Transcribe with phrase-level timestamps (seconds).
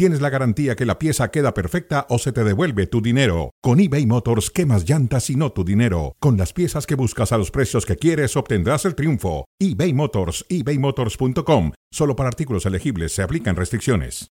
[0.00, 3.50] tienes la garantía que la pieza queda perfecta o se te devuelve tu dinero.
[3.60, 6.16] Con eBay Motors, quemas llantas y no tu dinero.
[6.20, 9.44] Con las piezas que buscas a los precios que quieres, obtendrás el triunfo.
[9.58, 11.72] eBay Motors, ebaymotors.com.
[11.92, 14.30] Solo para artículos elegibles se aplican restricciones.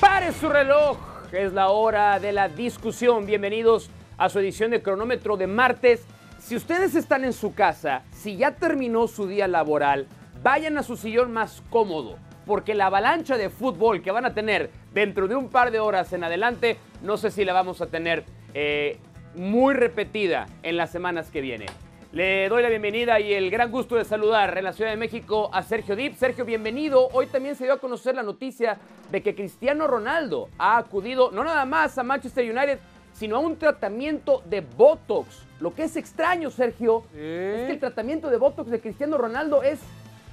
[0.00, 0.96] Pare su reloj,
[1.30, 3.26] es la hora de la discusión.
[3.26, 6.06] Bienvenidos a su edición de cronómetro de martes.
[6.40, 10.06] Si ustedes están en su casa, si ya terminó su día laboral,
[10.42, 12.16] vayan a su sillón más cómodo,
[12.46, 16.12] porque la avalancha de fútbol que van a tener dentro de un par de horas
[16.12, 18.98] en adelante, no sé si la vamos a tener eh,
[19.34, 21.68] muy repetida en las semanas que vienen.
[22.12, 25.50] Le doy la bienvenida y el gran gusto de saludar en la Ciudad de México
[25.52, 26.14] a Sergio Dip.
[26.14, 27.08] Sergio, bienvenido.
[27.12, 28.78] Hoy también se dio a conocer la noticia
[29.10, 32.78] de que Cristiano Ronaldo ha acudido no nada más a Manchester United,
[33.14, 35.44] sino a un tratamiento de Botox.
[35.58, 39.80] Lo que es extraño, Sergio, es que el tratamiento de Botox de Cristiano Ronaldo es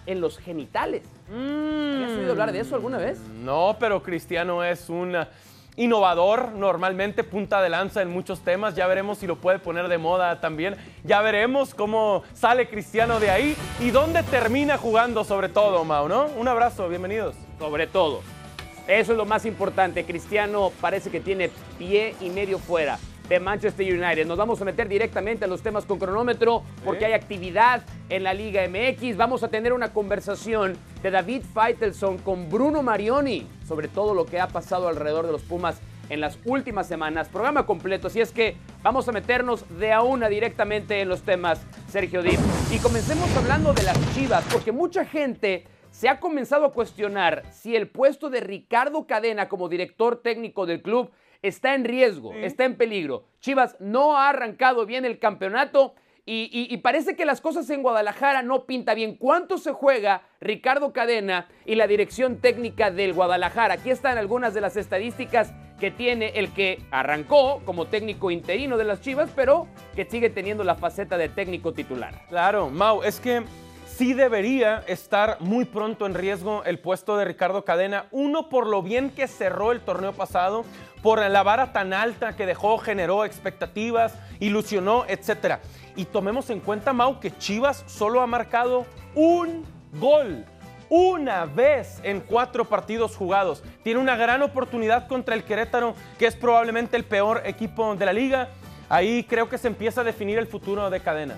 [0.05, 1.03] en los genitales.
[1.29, 3.19] ¿Has oído hablar de eso alguna vez?
[3.43, 5.15] No, pero Cristiano es un
[5.75, 8.75] innovador, normalmente punta de lanza en muchos temas.
[8.75, 10.75] Ya veremos si lo puede poner de moda también.
[11.03, 16.25] Ya veremos cómo sale Cristiano de ahí y dónde termina jugando sobre todo, Mau, ¿no?
[16.37, 17.35] Un abrazo, bienvenidos.
[17.59, 18.21] Sobre todo.
[18.87, 20.03] Eso es lo más importante.
[20.05, 22.97] Cristiano parece que tiene pie y medio fuera
[23.31, 24.27] de Manchester United.
[24.27, 28.33] Nos vamos a meter directamente a los temas con cronómetro porque hay actividad en la
[28.33, 29.15] Liga MX.
[29.15, 34.41] Vamos a tener una conversación de David Feitelson con Bruno Marioni sobre todo lo que
[34.41, 35.79] ha pasado alrededor de los Pumas
[36.09, 37.29] en las últimas semanas.
[37.29, 41.65] Programa completo, así es que vamos a meternos de a una directamente en los temas,
[41.87, 42.39] Sergio Dip.
[42.69, 47.77] Y comencemos hablando de las Chivas, porque mucha gente se ha comenzado a cuestionar si
[47.77, 51.11] el puesto de Ricardo Cadena como director técnico del club
[51.41, 53.25] está en riesgo, está en peligro.
[53.39, 58.65] Chivas no ha arrancado bien el campeonato y, parece que las cosas en Guadalajara no
[58.65, 59.17] pinta bien.
[59.17, 63.73] ¿Cuánto se juega Ricardo Cadena y la dirección técnica del Guadalajara?
[63.73, 68.83] Aquí están algunas de las estadísticas que tiene el que arrancó como técnico interino de
[68.83, 72.13] las Chivas, pero que sigue teniendo la faceta de técnico titular.
[72.29, 73.43] Claro, Mau, es que
[73.87, 78.05] sí debería estar muy pronto en riesgo el puesto de Ricardo Cadena.
[78.11, 80.65] Uno, por lo bien que cerró el torneo pasado,
[81.01, 85.57] por la vara tan alta que dejó, generó expectativas, ilusionó, etc.
[85.95, 88.85] Y tomemos en cuenta, Mau, que Chivas solo ha marcado
[89.15, 90.45] un gol.
[90.89, 93.63] Una vez en cuatro partidos jugados.
[93.83, 98.13] Tiene una gran oportunidad contra el Querétaro, que es probablemente el peor equipo de la
[98.13, 98.49] liga.
[98.89, 101.35] Ahí creo que se empieza a definir el futuro de cadena.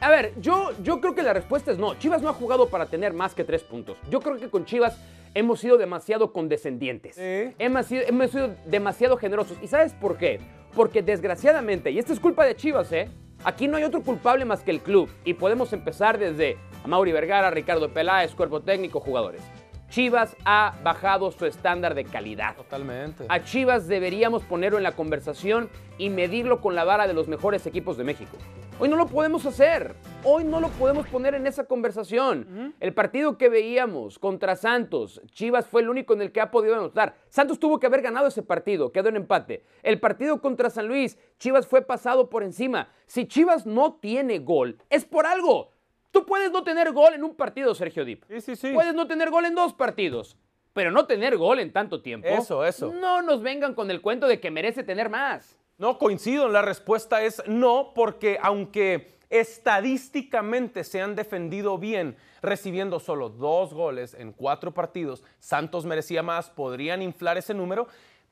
[0.00, 1.94] A ver, yo, yo creo que la respuesta es no.
[1.94, 3.96] Chivas no ha jugado para tener más que tres puntos.
[4.10, 4.96] Yo creo que con Chivas
[5.34, 7.16] hemos sido demasiado condescendientes.
[7.18, 9.58] Hemos, sido, hemos sido demasiado generosos.
[9.62, 10.40] ¿Y sabes por qué?
[10.74, 13.08] Porque desgraciadamente, y esto es culpa de Chivas, ¿eh?
[13.44, 15.08] Aquí no hay otro culpable más que el club.
[15.24, 16.56] Y podemos empezar desde
[16.86, 19.42] Mauri Vergara, Ricardo Peláez, cuerpo técnico, jugadores.
[19.88, 22.54] Chivas ha bajado su estándar de calidad.
[22.56, 23.24] Totalmente.
[23.28, 27.66] A Chivas deberíamos ponerlo en la conversación y medirlo con la vara de los mejores
[27.66, 28.36] equipos de México.
[28.80, 29.96] Hoy no lo podemos hacer.
[30.22, 32.74] Hoy no lo podemos poner en esa conversación.
[32.78, 36.76] El partido que veíamos contra Santos, Chivas fue el único en el que ha podido
[36.76, 37.16] anotar.
[37.28, 39.64] Santos tuvo que haber ganado ese partido, quedó en empate.
[39.82, 42.88] El partido contra San Luis, Chivas fue pasado por encima.
[43.06, 45.70] Si Chivas no tiene gol, es por algo.
[46.10, 48.24] Tú puedes no tener gol en un partido, Sergio Dip.
[48.28, 48.72] Sí, sí, sí.
[48.72, 50.36] Puedes no tener gol en dos partidos.
[50.72, 52.28] Pero no tener gol en tanto tiempo.
[52.28, 52.92] Eso, eso.
[52.92, 55.58] No nos vengan con el cuento de que merece tener más.
[55.76, 56.48] No, coincido.
[56.48, 64.14] La respuesta es no, porque aunque estadísticamente se han defendido bien, recibiendo solo dos goles
[64.14, 67.88] en cuatro partidos, Santos merecía más, podrían inflar ese número.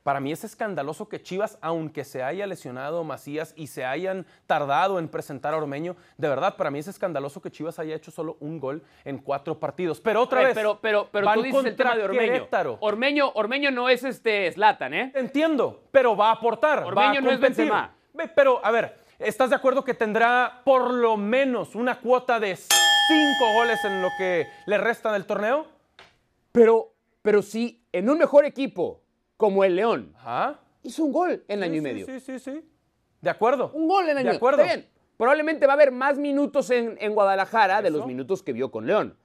[0.06, 5.00] Para mí es escandaloso que Chivas, aunque se haya lesionado Macías y se hayan tardado
[5.00, 8.36] en presentar a Ormeño, de verdad, para mí es escandaloso que Chivas haya hecho solo
[8.38, 10.00] un gol en cuatro partidos.
[10.00, 12.46] Pero otra vez, pero, pero, pero tú dices el tema de Ormeño.
[12.78, 13.32] Ormeño.
[13.34, 15.12] Ormeño no es este Slatan, ¿eh?
[15.12, 16.84] Entiendo, pero va a aportar.
[16.84, 17.92] Ormeño no es Benzema.
[18.36, 23.54] Pero, a ver, ¿estás de acuerdo que tendrá por lo menos una cuota de cinco
[23.56, 25.66] goles en lo que le resta del torneo?
[26.52, 26.92] Pero,
[27.22, 29.02] pero sí, en un mejor equipo
[29.36, 30.14] como el León.
[30.82, 32.06] Hizo un gol en el año y medio.
[32.06, 32.64] Sí, sí, sí.
[33.20, 33.70] De acuerdo.
[33.74, 34.62] Un gol en año De acuerdo.
[34.62, 34.88] bien.
[35.16, 39.16] Probablemente va a haber más minutos en, Guadalajara de los minutos que vio con León.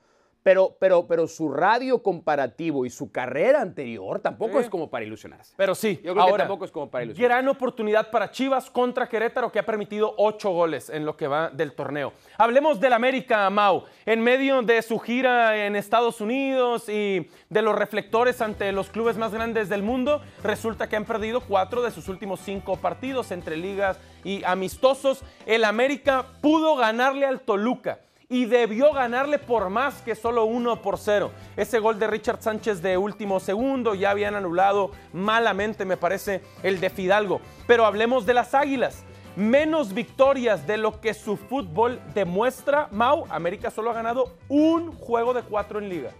[0.44, 4.64] Pero, pero, pero su radio comparativo y su carrera anterior tampoco Sí.
[4.66, 5.54] es como para ilusionarse.
[5.56, 7.30] Pero sí, Yo creo que ahora, tampoco es como para ilusionar.
[7.30, 11.50] Gran oportunidad para Chivas contra Querétaro que ha permitido ocho goles en lo que va
[11.52, 12.14] del torneo.
[12.40, 13.84] Hablemos del América, Mau.
[14.06, 19.18] En medio de su gira en Estados Unidos y de los reflectores ante los clubes
[19.18, 23.58] más grandes del mundo, resulta que han perdido cuatro de sus últimos cinco partidos entre
[23.58, 25.24] ligas y amistosos.
[25.46, 28.00] El América pudo ganarle al Toluca
[28.32, 31.32] y debió ganarle por más que solo uno por cero.
[31.58, 36.80] Ese gol de Richard Sánchez de último segundo ya habían anulado malamente, me parece, el
[36.80, 37.42] de Fidalgo.
[37.68, 39.04] Pero hablemos de las Águilas.
[39.36, 42.88] Menos victorias de lo que su fútbol demuestra.
[42.92, 46.12] Mau, América solo ha ganado un juego de cuatro en liga.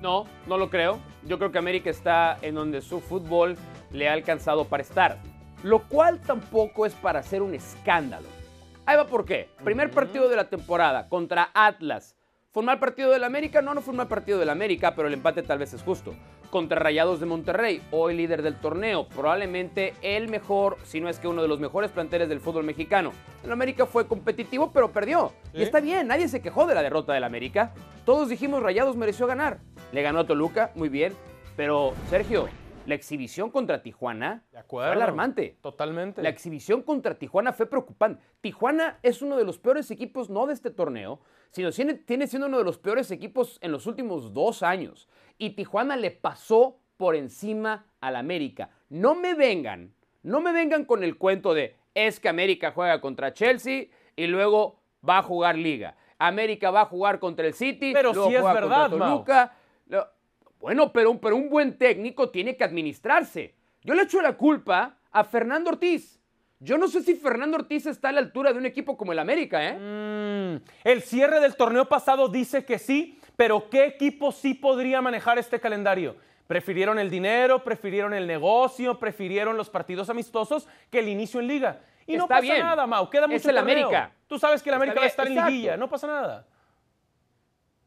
[0.00, 0.98] No, no lo creo.
[1.24, 3.58] Yo creo que América está en donde su fútbol
[3.90, 5.18] le ha alcanzado para estar.
[5.62, 8.33] Lo cual tampoco es para hacer un escándalo.
[8.86, 9.48] Ahí va por qué.
[9.64, 12.16] Primer partido de la temporada contra Atlas.
[12.50, 13.62] ¿Fue un mal partido del América?
[13.62, 16.14] No, no fue un mal partido del América, pero el empate tal vez es justo.
[16.50, 21.26] Contra Rayados de Monterrey, hoy líder del torneo, probablemente el mejor, si no es que
[21.26, 23.12] uno de los mejores planteles del fútbol mexicano.
[23.42, 25.32] El América fue competitivo, pero perdió.
[25.54, 27.72] Y está bien, nadie se quejó de la derrota del América.
[28.04, 29.60] Todos dijimos Rayados mereció ganar.
[29.92, 31.14] Le ganó a Toluca, muy bien.
[31.56, 32.48] Pero, Sergio,
[32.86, 35.58] la exhibición contra Tijuana De fue alarmante.
[35.60, 36.22] Totalmente.
[36.22, 38.22] La exhibición contra Tijuana fue preocupante.
[38.40, 41.20] Tijuana es uno de los peores equipos, no de este torneo,
[41.50, 45.08] sino tiene, tiene siendo uno de los peores equipos en los últimos dos años.
[45.38, 48.70] Y Tijuana le pasó por encima al América.
[48.88, 53.32] No me vengan, no me vengan con el cuento de es que América juega contra
[53.32, 53.86] Chelsea
[54.16, 55.96] y luego va a jugar Liga.
[56.18, 59.08] América va a jugar contra el City, Pero luego sí es juega contra verdad, Mau.
[59.18, 59.56] Toluca.
[59.86, 60.06] Lo-
[60.64, 63.54] Bueno, pero, un- pero un buen técnico tiene que administrarse.
[63.82, 66.18] Yo le echo la culpa a Fernando Ortiz.
[66.58, 69.18] Yo no sé si Fernando Ortiz está a la altura de un equipo como el
[69.18, 69.74] América, ¿eh?
[69.78, 75.38] Mm, el cierre del torneo pasado dice que sí, pero ¿qué equipo sí podría manejar
[75.38, 76.16] este calendario?
[76.46, 81.80] Prefirieron el dinero, prefirieron el negocio, prefirieron los partidos amistosos que el inicio en liga.
[82.06, 82.60] Y no pasa bien.
[82.60, 83.76] nada, Mau, queda mucho Es el torneo.
[83.88, 84.12] América.
[84.26, 86.46] Tú sabes que el América va a estar en liguilla, no pasa nada.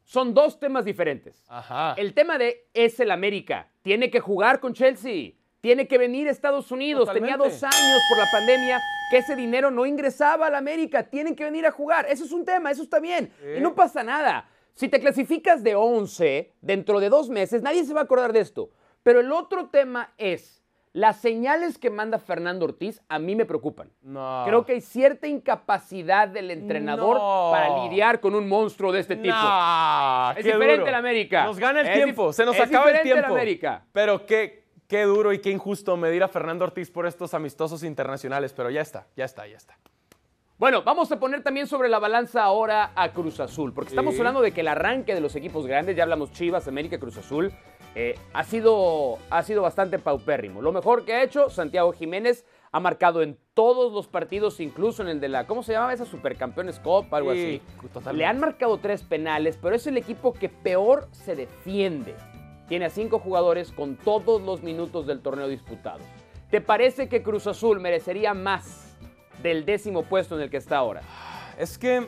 [0.08, 1.44] Son dos temas diferentes.
[1.48, 1.92] Ajá.
[1.98, 3.68] El tema de es el América.
[3.82, 5.32] Tiene que jugar con Chelsea.
[5.60, 7.12] Tiene que venir a Estados Unidos.
[7.12, 11.02] Tenía dos años por la pandemia que ese dinero no ingresaba a la América.
[11.02, 12.06] Tienen que venir a jugar.
[12.08, 13.30] Eso es un tema, eso está bien.
[13.54, 14.48] Y no pasa nada.
[14.72, 18.40] Si te clasificas de 11 dentro de dos meses, nadie se va a acordar de
[18.40, 18.70] esto.
[19.02, 20.57] Pero el otro tema es,
[20.98, 23.90] las señales que manda Fernando Ortiz a mí me preocupan.
[24.02, 24.42] No.
[24.46, 27.50] Creo que hay cierta incapacidad del entrenador No.
[27.52, 29.34] para lidiar con un monstruo de este tipo.
[29.36, 31.44] Nah, Es diferente el América.
[31.44, 33.26] Nos gana el Es tiempo, se nos acaba el tiempo.
[33.32, 33.84] América.
[33.92, 38.52] Pero qué, qué duro y qué injusto medir a Fernando Ortiz por estos amistosos internacionales,
[38.52, 39.78] pero ya está, ya está, ya está.
[40.58, 44.20] Bueno, vamos a poner también sobre la balanza ahora a Cruz Azul, porque estamos Sí.
[44.20, 47.52] hablando de que el arranque de los equipos grandes, ya hablamos Chivas, América, Cruz Azul,
[47.94, 50.62] eh, ha, sido, ha sido bastante paupérrimo.
[50.62, 55.08] Lo mejor que ha hecho Santiago Jiménez ha marcado en todos los partidos, incluso en
[55.08, 57.06] el de la, ¿cómo se llamaba esa Supercampeones Cup?
[57.14, 57.88] Algo Sí, así.
[57.88, 58.18] totalmente.
[58.18, 62.14] Le han marcado tres penales, pero es el equipo que peor se defiende.
[62.68, 66.02] Tiene a cinco jugadores con todos los minutos del torneo disputados.
[66.50, 68.96] ¿Te parece que Cruz Azul merecería más
[69.42, 71.00] del décimo puesto en el que está ahora?
[71.58, 72.06] Es que,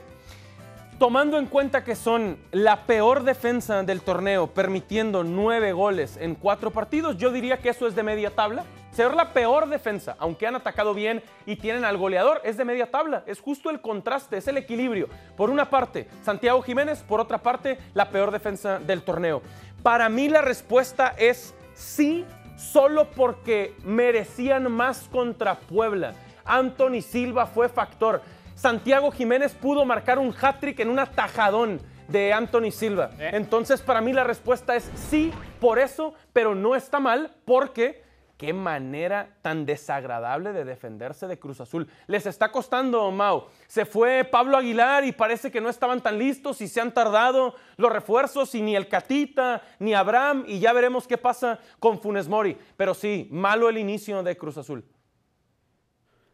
[1.00, 6.72] tomando en cuenta que son la peor defensa del torneo, permitiendo nueve goles en cuatro
[6.72, 8.64] partidos, yo diría que eso es de media tabla.
[8.92, 12.90] Ser la peor defensa, aunque han atacado bien y tienen al goleador, es de media
[12.90, 13.22] tabla.
[13.26, 15.08] Es justo el contraste, es el equilibrio.
[15.38, 19.40] Por una parte, Santiago Jiménez, por otra parte, la peor defensa del torneo.
[19.82, 22.26] Para mí la respuesta es sí,
[22.58, 26.12] solo porque merecían más contra Puebla.
[26.44, 28.20] Anthony Silva fue factor.
[28.60, 33.08] Santiago Jiménez pudo marcar un hat-trick en un atajadón de Anthony Silva.
[33.18, 33.30] Eh.
[33.32, 38.04] Entonces, para mí la respuesta es sí, por eso, pero no está mal porque
[38.36, 41.88] qué manera tan desagradable de defenderse de Cruz Azul.
[42.06, 43.46] Les está costando, Mau.
[43.66, 47.54] Se fue Pablo Aguilar y parece que no estaban tan listos y se han tardado
[47.78, 52.28] los refuerzos y ni el Catita ni Abraham y ya veremos qué pasa con Funes
[52.28, 52.58] Mori.
[52.76, 54.84] Pero sí, malo el inicio de Cruz Azul.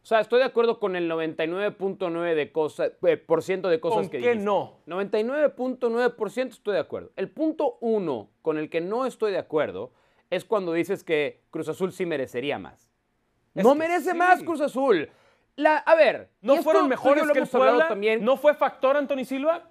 [0.07, 4.03] O sea, estoy de acuerdo con el 99.9% de cosas, eh, por ciento de cosas
[4.03, 4.45] ¿Con que qué dijiste.
[4.45, 4.77] no?
[4.85, 7.11] 99.9% estoy de acuerdo.
[7.17, 9.91] El punto uno con el que no estoy de acuerdo
[10.29, 12.89] es cuando dices que Cruz Azul sí merecería más.
[13.53, 14.17] Es no merece sí.
[14.17, 15.09] más Cruz Azul.
[15.57, 17.89] La, a ver, ¿No esto fueron mejores lo que el Puebla?
[17.89, 18.23] también.
[18.23, 19.69] ¿No fue factor Anthony Silva?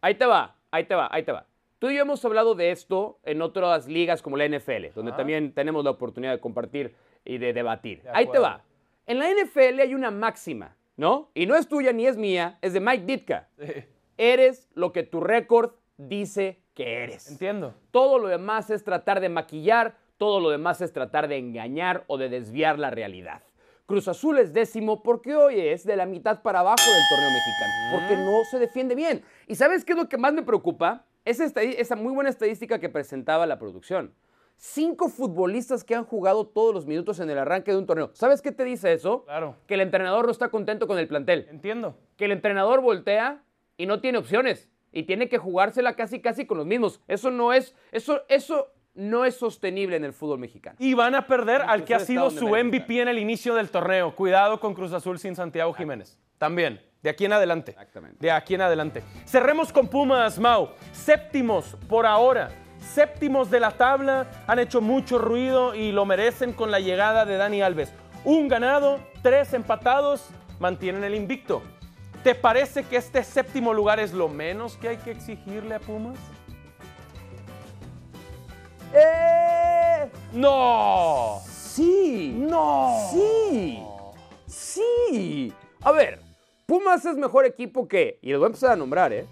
[0.00, 1.46] Ahí te va, ahí te va, ahí te va.
[1.78, 5.16] Tú y yo hemos hablado de esto en otras ligas como la NFL, donde Ah.
[5.16, 8.02] también tenemos la oportunidad de compartir y de debatir.
[8.02, 8.64] De ahí te va.
[9.12, 11.30] En la NFL hay una máxima, ¿no?
[11.34, 13.46] Y no es tuya ni es mía, es de Mike Ditka.
[14.16, 17.30] Eres lo que tu récord dice que eres.
[17.30, 17.74] Entiendo.
[17.90, 22.16] Todo lo demás es tratar de maquillar, todo lo demás es tratar de engañar o
[22.16, 23.42] de desviar la realidad.
[23.84, 27.74] Cruz Azul es décimo porque hoy es de la mitad para abajo del torneo mexicano,
[27.92, 29.22] porque no se defiende bien.
[29.46, 31.04] ¿Y sabes qué es lo que más me preocupa?
[31.26, 34.14] Estadi- esa muy buena estadística que presentaba la producción.
[34.64, 38.10] Cinco futbolistas que han jugado todos los minutos en el arranque de un torneo.
[38.12, 39.24] ¿Sabes qué te dice eso?
[39.24, 39.56] Claro.
[39.66, 41.98] Que el entrenador no está contento con el plantel Entiendo.
[42.16, 43.42] que el entrenador voltea
[43.76, 47.00] y no tiene opciones y tiene que jugársela casi casi con los mismos.
[47.08, 50.76] Eso no es eso eso no es sostenible en el fútbol mexicano.
[50.78, 54.14] Y van a perder al que ha sido su MVP en el inicio del torneo.
[54.14, 56.20] Cuidado con Cruz Azul sin Santiago Jiménez.
[56.38, 57.72] También, de aquí en adelante.
[57.72, 58.18] Exactamente.
[58.20, 59.02] De aquí en adelante.
[59.26, 60.68] Cerremos con Pumas, Mau.
[60.92, 62.61] Séptimos por ahora.
[62.82, 64.30] Séptimos de la tabla.
[64.46, 67.92] Han hecho mucho ruido y lo merecen con la llegada de Dani Alves.
[68.24, 71.62] Un ganado, tres empatados, mantienen el invicto.
[72.22, 76.18] ¿Te parece que este séptimo lugar es lo menos que hay que exigirle a Pumas?
[78.94, 80.08] ¡Eh!
[80.32, 81.40] ¡No!
[81.46, 82.34] Sí.
[82.36, 83.08] ¡No!
[83.10, 83.82] Sí.
[84.46, 85.52] Sí.
[85.82, 86.20] A ver,
[86.66, 89.26] Pumas es mejor equipo que, y les voy a empezar a nombrar, ¿eh?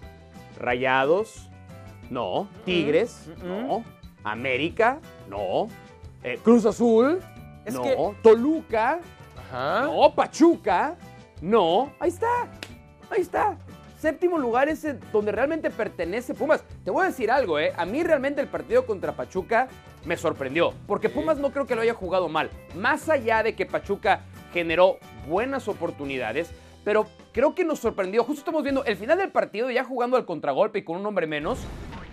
[0.59, 1.49] Rayados,
[2.11, 2.47] no.
[2.65, 3.83] Tigres, no.
[4.23, 5.67] América, no.
[6.23, 7.19] Eh, Cruz Azul,
[7.65, 7.81] Es no.
[7.81, 8.99] que- Toluca,
[9.49, 9.81] Ajá.
[9.85, 10.13] no.
[10.13, 10.95] Pachuca,
[11.41, 11.91] no.
[11.99, 12.47] Ahí está.
[13.09, 13.57] Ahí está.
[13.99, 16.63] Séptimo lugar es donde realmente pertenece Pumas.
[16.83, 17.71] Te voy a decir algo, ¿eh?
[17.77, 19.67] A mí realmente el partido contra Pachuca
[20.05, 20.73] me sorprendió.
[20.87, 22.49] Porque Pumas no creo que lo haya jugado mal.
[22.75, 24.21] Más allá de que Pachuca
[24.53, 26.49] generó buenas oportunidades,
[26.83, 28.23] pero creo que nos sorprendió.
[28.23, 31.27] Justo estamos viendo el final del partido, ya jugando al contragolpe y con un hombre
[31.27, 31.59] menos.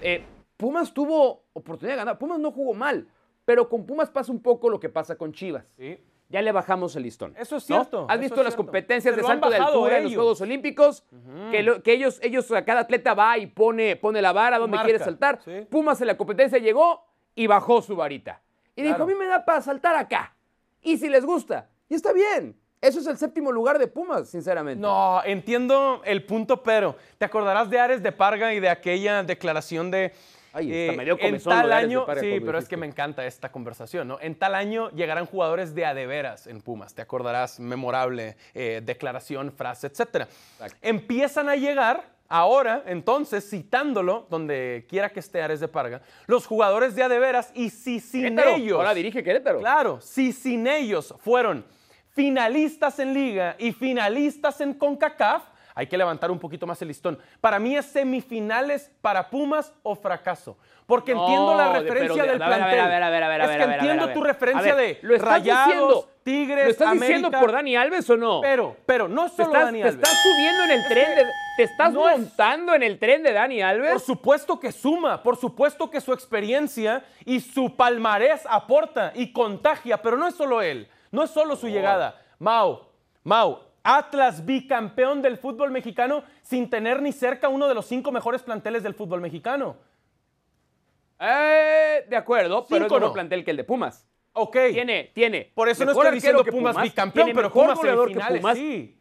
[0.01, 0.25] Eh,
[0.57, 2.19] Pumas tuvo oportunidad de ganar.
[2.19, 3.07] Pumas no jugó mal.
[3.45, 5.65] Pero con Pumas pasa un poco lo que pasa con Chivas.
[5.77, 5.99] Sí.
[6.29, 7.35] Ya le bajamos el listón.
[7.39, 7.77] Eso es ¿no?
[7.77, 8.57] cierto, ¿Has visto las cierto.
[8.65, 10.15] competencias Se de salto de altura en los.
[10.15, 11.05] Juegos Olímpicos?
[11.51, 14.77] que, lo- que ellos, ellos, a cada atleta va y pone, pone la vara donde
[14.77, 15.41] Marca, quiere saltar.
[15.43, 15.67] sí.
[15.71, 17.03] Pumas en la competencia llegó
[17.35, 18.43] y bajó su varita.
[18.77, 20.37] Y dijo, a mí me da para saltar acá.
[20.83, 21.71] Y si les gusta.
[21.89, 22.55] Y está bien.
[22.81, 24.81] Eso es el séptimo lugar de Pumas, sinceramente.
[24.81, 29.91] No, entiendo el punto, pero te acordarás de Ares de Parga y de aquella declaración
[29.91, 30.13] de.
[30.53, 33.51] Ay, hasta me dio en tal año, Parga sí, pero es que me encanta esta
[33.51, 34.19] conversación, ¿no?
[34.21, 39.89] En tal año llegarán jugadores de adeveras en Pumas, te acordarás, memorable eh, declaración, frase,
[39.89, 40.29] etcétera.
[40.81, 46.95] Empiezan a llegar ahora, entonces, citándolo, donde quiera que esté Ares de Parga, los jugadores
[46.95, 48.79] de adeveras y si sin ellos.
[48.79, 49.59] Ahora dirige Querétaro.
[49.59, 51.65] Claro, si sin ellos fueron
[52.23, 55.45] finalistas en liga y finalistas en CONCACAF,
[55.77, 57.17] hay que levantar un poquito más el listón.
[57.41, 60.59] Para mí es semifinales para Pumas o fracaso.
[60.85, 62.81] Porque No, entiendo la referencia de- del a ver, a ver, plantel.
[62.81, 64.15] a ver, a ver, a ver, es que entiendo ver.
[64.15, 68.11] tu referencia de ¿lo estás Rayados, diciendo- Tigres, ¿Lo estás diciendo América, por Dani Alves
[68.11, 68.41] o no?
[68.41, 70.03] Pero, pero no ¿Te solo estás, Dani te Alves.
[70.03, 71.25] estás subiendo en el tren de...
[71.57, 73.93] ¿Te estás No es- montando en el tren de Dani Alves?
[73.93, 80.03] Por supuesto que suma, por supuesto que su experiencia y su palmarés aporta y contagia,
[80.03, 82.21] pero no es solo él, no es solo su llegada.
[82.39, 82.81] Mau,
[83.25, 88.43] Mau, Atlas bicampeón del fútbol mexicano sin tener ni cerca uno de los cinco mejores
[88.43, 89.77] planteles del fútbol mexicano.
[91.21, 93.13] Eh, de acuerdo, pero es mejor no.
[93.13, 94.07] plantel que el de Pumas.
[94.35, 94.57] Ok.
[94.73, 95.51] Tiene, tiene.
[95.55, 98.57] Por eso no estoy diciendo que Pumas, bicampeón, pero mejor Pumas goleador que semifinales, Pumas.
[98.59, 98.95] sí.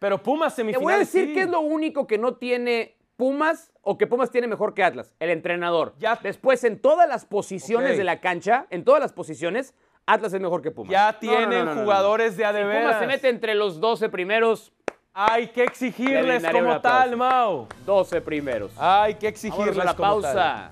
[0.00, 1.34] Pero Pumas Te semifinales, voy a decir sí.
[1.34, 5.14] qué es lo único que no tiene Pumas o que Pumas tiene mejor que Atlas,
[5.20, 5.94] el entrenador.
[5.98, 9.74] Ya- Después, en todas las posiciones de la cancha, en todas las posiciones,
[10.06, 10.90] Atlas es mejor que Pumas.
[10.90, 11.80] Ya No, no, tienen no, no, no, no.
[11.82, 12.82] jugadores de Si adeveras.
[12.84, 14.72] Pumas se mete entre los 12 primeros,
[15.14, 17.16] Hay que Le exigirles como tal.
[17.16, 17.68] Mau.
[17.86, 18.72] 12 primeros.
[18.78, 20.32] Hay que exigirles a la como tal.
[20.34, 20.70] pausa.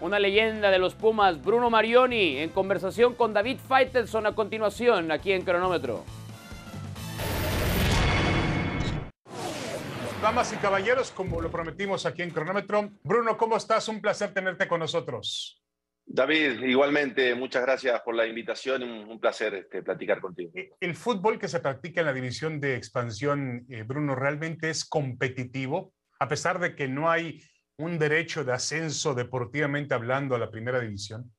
[0.00, 5.32] Una leyenda de los Pumas, Bruno Marioni, en conversación con David Faitelson a continuación, aquí
[5.32, 6.04] en Cronómetro.
[10.22, 13.88] Damas y caballeros, como lo prometimos aquí en Cronómetro, Bruno, ¿cómo estás?
[13.88, 15.57] Un placer tenerte con nosotros.
[16.10, 18.82] David, igualmente, muchas gracias por la invitación.
[18.82, 20.50] Un, un placer este, platicar contigo.
[20.54, 24.84] Eh, El fútbol que se practica en la división de expansión, eh, Bruno, realmente es
[24.84, 27.40] competitivo, a pesar de que no hay
[27.76, 31.30] un derecho de ascenso deportivamente hablando a la primera división.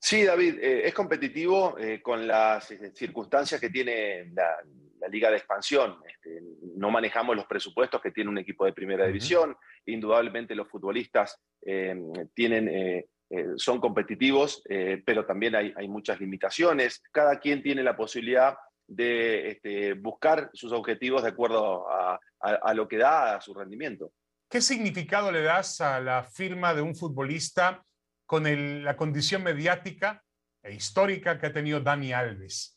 [0.00, 4.56] Sí, David, eh, es competitivo eh, con las eh, circunstancias que tiene la,
[4.98, 5.98] la Liga de Expansión.
[6.08, 6.40] Este,
[6.76, 9.54] no manejamos los presupuestos que tiene un equipo de primera división.
[9.84, 11.94] Indudablemente los futbolistas eh,
[12.34, 17.02] tienen, eh, eh, son competitivos, eh, pero también hay, hay muchas limitaciones.
[17.12, 18.56] Cada quien tiene la posibilidad
[18.86, 23.54] de este, buscar sus objetivos de acuerdo a, a- a lo que da a su
[23.54, 24.12] rendimiento.
[24.50, 27.84] ¿Qué significado le das a la firma de un futbolista
[28.26, 30.22] con el- la condición mediática
[30.62, 32.76] e histórica que ha tenido Dani Alves?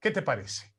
[0.00, 0.72] ¿Qué te parece?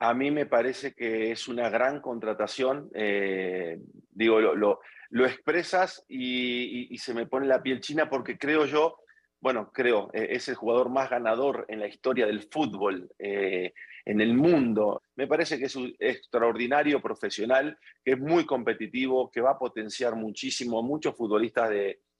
[0.00, 2.90] A mí me parece que es una gran contratación.
[2.94, 3.78] eh,
[4.10, 4.80] digo, lo, lo-
[5.10, 8.98] lo expresas y, se me pone la piel china porque creo yo,
[9.40, 13.72] bueno, creo, eh, es el jugador más ganador en la historia del fútbol, eh,
[14.06, 15.02] en el mundo.
[15.16, 20.16] Me parece que es un extraordinario profesional, que es muy competitivo, que va a potenciar
[20.16, 21.70] muchísimo a muchos futbolistas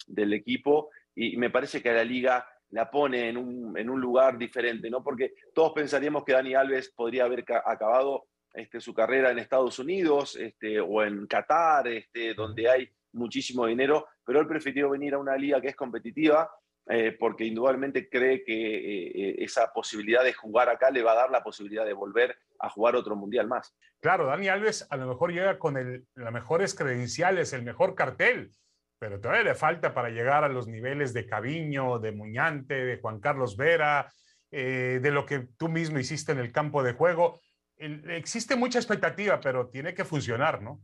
[0.07, 4.91] del equipo y me parece que a la liga la pone en un, lugar diferente,
[4.91, 5.03] ¿no?
[5.03, 10.37] Porque todos pensaríamos que Dani Alves podría haber acabado este, su carrera en Estados Unidos
[10.37, 15.37] este, o en Qatar, este, donde hay muchísimo dinero, pero él prefirió venir a una
[15.37, 16.49] liga que es competitiva
[16.87, 21.17] eh, porque indudablemente cree que eh, eh, esa posibilidad de jugar acá le va a
[21.17, 23.75] dar la posibilidad de volver a jugar otro mundial más.
[24.01, 28.51] Claro, Dani Alves a lo mejor llega con el, las mejores credenciales, el mejor cartel,
[28.99, 33.19] pero todavía le falta para llegar a los niveles de Caviño, de Muñante, de Juan
[33.19, 34.13] Carlos Vera,
[34.51, 37.41] de lo que tú mismo hiciste en el campo de juego
[37.77, 40.81] existe mucha expectativa, pero tiene que funcionar, ¿no?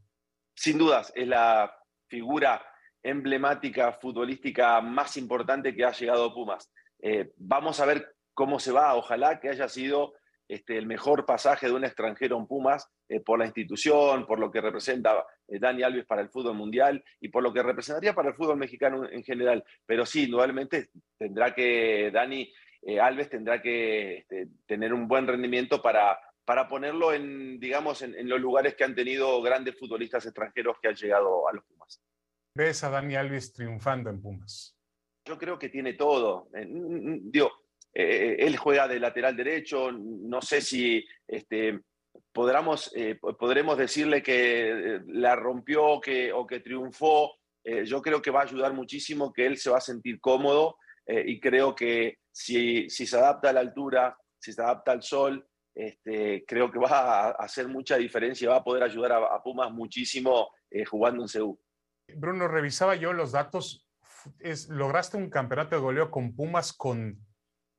[0.54, 1.74] Sin dudas, es la
[2.08, 2.62] figura
[3.02, 6.70] emblemática futbolística más importante que ha llegado Pumas.
[7.00, 10.14] Eh, vamos a ver cómo se va, ojalá que haya sido
[10.48, 14.50] este, el mejor pasaje de un extranjero en Pumas eh, por la institución, por lo
[14.50, 18.30] que representa eh, Dani Alves para el fútbol mundial y por lo que representaría para
[18.30, 19.64] el fútbol mexicano en general.
[19.86, 22.52] Pero sí, indudablemente tendrá que, Dani
[23.00, 26.18] Alves tendrá que este, tener un buen rendimiento para
[26.50, 30.96] para ponerlo en, digamos, en, los lugares que han tenido grandes futbolistas extranjeros que han
[30.96, 32.02] llegado a los Pumas.
[32.56, 34.76] ¿Ves a Dani Alves triunfando en Pumas?
[35.24, 36.48] Yo creo que tiene todo.
[36.52, 37.52] Eh, digo,
[37.94, 41.82] eh, él juega de lateral derecho, no sé si este,
[42.32, 47.32] podremos, eh, podremos decirle que la rompió que, o que triunfó.
[47.62, 51.38] yo creo que va a ayudar muchísimo, que él se va a sentir cómodo y
[51.38, 56.44] creo que si, si se adapta a la altura, si se adapta al sol, este,
[56.46, 60.84] creo que va a hacer mucha diferencia, va a poder ayudar a, Pumas muchísimo eh,
[60.84, 61.58] jugando en Seúl.
[62.08, 63.88] Bruno, revisaba yo los datos,
[64.40, 67.18] es, lograste un campeonato de goleo con Pumas con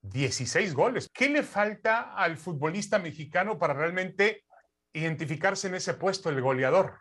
[0.01, 1.09] 16 goles.
[1.13, 4.45] ¿Qué le falta al futbolista mexicano para realmente
[4.93, 6.99] identificarse en ese puesto, el goleador?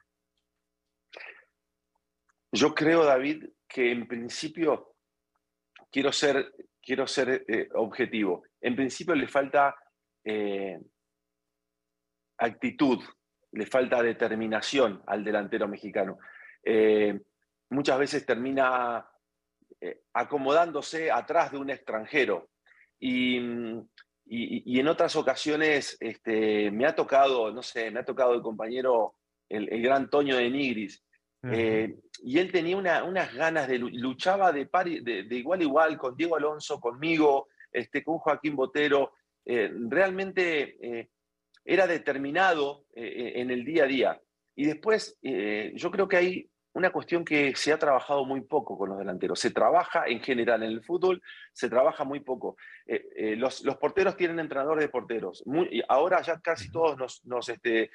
[2.52, 4.94] Yo creo, David, que en principio
[5.90, 8.42] quiero ser, quiero ser eh, objetivo.
[8.60, 9.74] En principio le falta
[10.24, 10.78] eh,
[12.38, 12.98] actitud,
[13.52, 16.18] le falta determinación al delantero mexicano.
[16.62, 17.20] Eh,
[17.70, 19.06] muchas veces termina
[19.80, 22.50] eh, acomodándose atrás de un extranjero.
[22.98, 23.38] Y,
[24.32, 29.16] en otras ocasiones este, me ha tocado, no sé, me ha tocado el compañero,
[29.48, 31.02] el, gran Toño de Nigris,
[31.42, 34.68] y él tenía unas ganas de luchaba de,
[35.02, 41.08] de, igual a igual con Diego Alonso, conmigo, este, con Joaquín Botero, eh, realmente eh,
[41.64, 44.20] era determinado eh, en el día a día.
[44.56, 48.90] Y después, yo creo que hay una cuestión que se ha trabajado muy poco con
[48.90, 49.40] los delanteros.
[49.40, 51.22] Se trabaja en general en el fútbol,
[51.52, 52.56] se trabaja muy poco.
[53.36, 55.42] los, porteros tienen entrenadores de porteros.
[55.88, 57.90] ahora ya casi todos nos, este,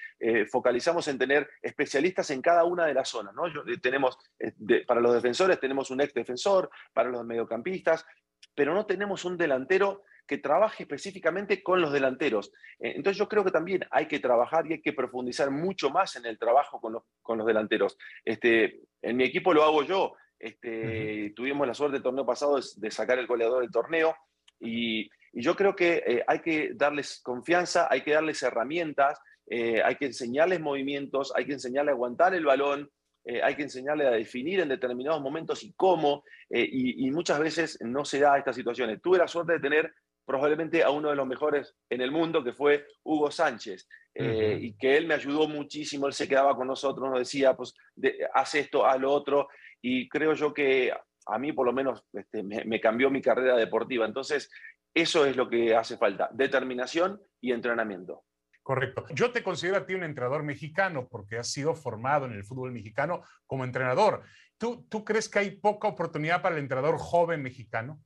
[0.52, 3.36] focalizamos en tener especialistas en cada una de las zonas.
[3.36, 3.44] ¿no?
[3.80, 4.18] tenemos,
[4.88, 8.04] para los defensores tenemos un ex defensor, para los mediocampistas,
[8.56, 12.52] pero no tenemos un delantero que trabaje específicamente con los delanteros.
[12.80, 16.16] Eh, entonces yo creo que también hay que trabajar y hay que profundizar mucho más
[16.16, 17.98] en el trabajo con los, con los delanteros.
[18.24, 20.14] Este, en mi equipo lo hago yo.
[20.40, 24.16] Este, Tuvimos la suerte el torneo pasado de, sacar el goleador del torneo
[24.60, 29.98] y, yo creo que eh, hay que darles confianza, hay que darles herramientas, eh, hay
[29.98, 32.90] que enseñarles movimientos, hay que enseñarles a aguantar el balón,
[33.44, 38.06] hay que enseñarles a definir en determinados momentos y cómo, y, y, muchas veces no
[38.06, 39.02] se da estas situaciones.
[39.02, 39.94] Tuve la suerte de tener
[40.26, 44.74] probablemente a uno de los mejores en el mundo, que fue Hugo Sánchez, eh, y
[44.78, 47.74] que él me ayudó muchísimo, él se quedaba con nosotros, nos decía, pues,
[48.34, 49.48] haz esto, haz lo otro,
[49.82, 50.92] y creo yo que
[51.28, 54.06] a mí por lo menos este, me, cambió mi carrera deportiva.
[54.06, 54.50] Entonces,
[54.94, 58.24] eso es lo que hace falta, determinación y entrenamiento.
[58.62, 59.06] Correcto.
[59.14, 62.72] Yo te considero a ti un entrenador mexicano porque has sido formado en el fútbol
[62.72, 64.24] mexicano como entrenador.
[64.58, 68.02] ¿Tú, ¿Tú crees que hay poca oportunidad para el entrenador joven mexicano?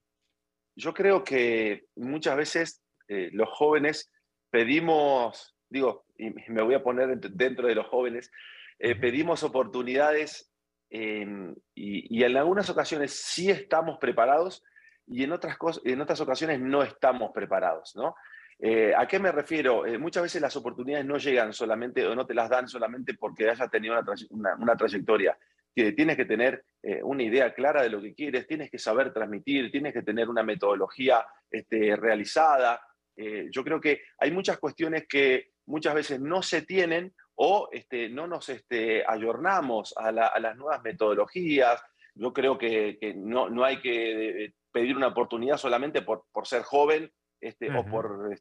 [0.79, 4.09] Yo creo que muchas veces eh, los jóvenes
[4.49, 8.31] pedimos, digo, y me voy a poner dentro de los jóvenes,
[8.79, 10.51] eh, pedimos oportunidades
[10.89, 14.63] em, y, en algunas ocasiones sí estamos preparados
[15.05, 18.15] y en otras, en otras ocasiones no estamos preparados, ¿no?
[18.61, 19.83] Eh, ¿A qué me refiero?
[19.99, 23.69] muchas veces las oportunidades no llegan solamente o no te las dan solamente porque hayas
[23.71, 23.95] tenido
[24.31, 25.37] una trayectoria
[25.83, 29.13] que tienes que tener eh, una idea clara de lo que quieres, tienes que saber
[29.13, 32.81] transmitir, tienes que tener una metodología este, realizada.
[33.15, 38.09] Eh, yo creo que hay muchas cuestiones que muchas veces no se tienen o este,
[38.09, 41.81] no nos este, ayornamos a, las nuevas metodologías.
[42.15, 47.11] Yo creo que, no, no, hay que pedir una oportunidad solamente por, por ser joven
[47.39, 48.37] este, o por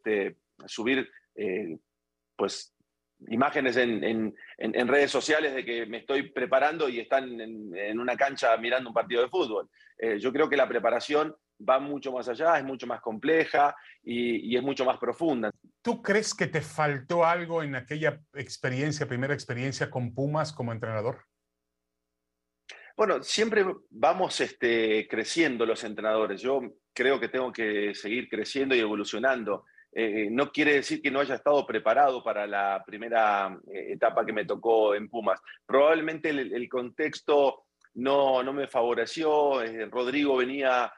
[0.66, 1.78] subir eh,
[2.36, 2.74] pues,
[3.26, 8.16] imágenes en, en, en, redes sociales de que me estoy preparando y están en, una
[8.16, 9.68] cancha mirando un partido de fútbol.
[9.98, 11.34] Eh, yo creo que la preparación
[11.68, 15.50] va mucho más allá, es mucho más compleja y, y, es mucho más profunda.
[15.82, 21.24] ¿Tú crees que te faltó algo en aquella experiencia, primera experiencia con Pumas como entrenador?
[22.98, 26.40] Bueno, siempre vamos este, creciendo los entrenadores.
[26.40, 26.60] Yo
[26.92, 29.66] creo que tengo que seguir creciendo y evolucionando.
[29.92, 34.32] Eh, no quiere decir que no haya estado preparado para la primera eh, etapa que
[34.32, 35.40] me tocó en Pumas.
[35.66, 39.62] Probablemente el, contexto no, no, me favoreció.
[39.62, 40.92] Eh, Rodrigo venía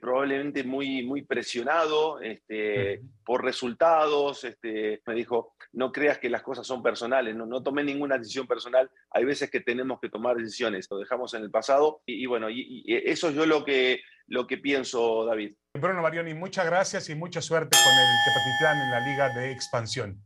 [0.00, 4.44] probablemente muy, muy presionado este, por resultados.
[4.44, 8.46] Este, me dijo, no creas que las cosas son personales, no, no tomé ninguna decisión
[8.46, 8.90] personal.
[9.10, 12.02] Hay veces que tenemos que tomar decisiones, lo dejamos en el pasado.
[12.06, 15.54] Y, bueno, y, eso es yo lo que, lo que pienso, David.
[15.74, 20.22] Bruno Marioni, muchas gracias y mucha suerte con el Tepatitlán en la Liga de Expansión.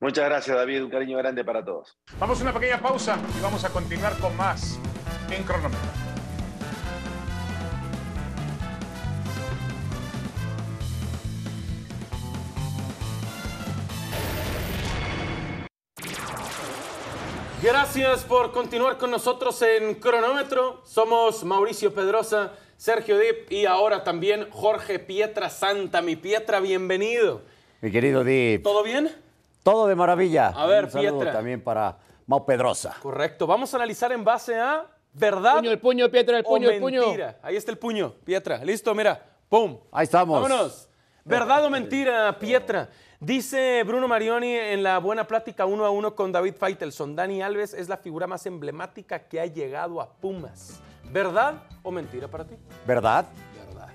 [0.00, 0.84] Muchas gracias, David.
[0.84, 1.98] Un cariño grande para todos.
[2.18, 4.80] Vamos a una pequeña pausa y vamos a continuar con más
[5.30, 5.89] en cronómetro.
[17.92, 20.80] Gracias por continuar con nosotros en Cronómetro.
[20.84, 26.00] Somos Mauricio Pedrosa, Sergio Dip y ahora también Jorge Pietra Santa.
[26.00, 27.42] Mi Pietra, bienvenido.
[27.80, 28.62] Mi querido Dip.
[28.62, 29.10] ¿Todo bien?
[29.64, 30.52] Todo de maravilla.
[30.54, 31.32] A ver, Un Pietra.
[31.32, 31.98] también para
[32.28, 32.94] Mau Pedrosa.
[33.02, 33.48] Correcto.
[33.48, 35.56] Vamos a analizar en base a verdad.
[35.56, 37.02] El puño, el puño, Pietra, el puño, el puño.
[37.42, 38.64] Ahí está el puño, Pietra.
[38.64, 39.20] Listo, mira.
[39.48, 39.80] ¡Pum!
[39.90, 40.40] Ahí estamos.
[40.40, 40.88] Vámonos.
[41.24, 42.88] ¿Verdad o mentira, Pietra?
[43.20, 47.74] Dice Bruno Marioni en la buena plática uno a uno con David Faitelson, Dani Alves
[47.74, 50.80] es la figura más emblemática que ha llegado a Pumas.
[51.12, 52.54] ¿Verdad o mentira para ti?
[52.86, 53.26] ¿Verdad?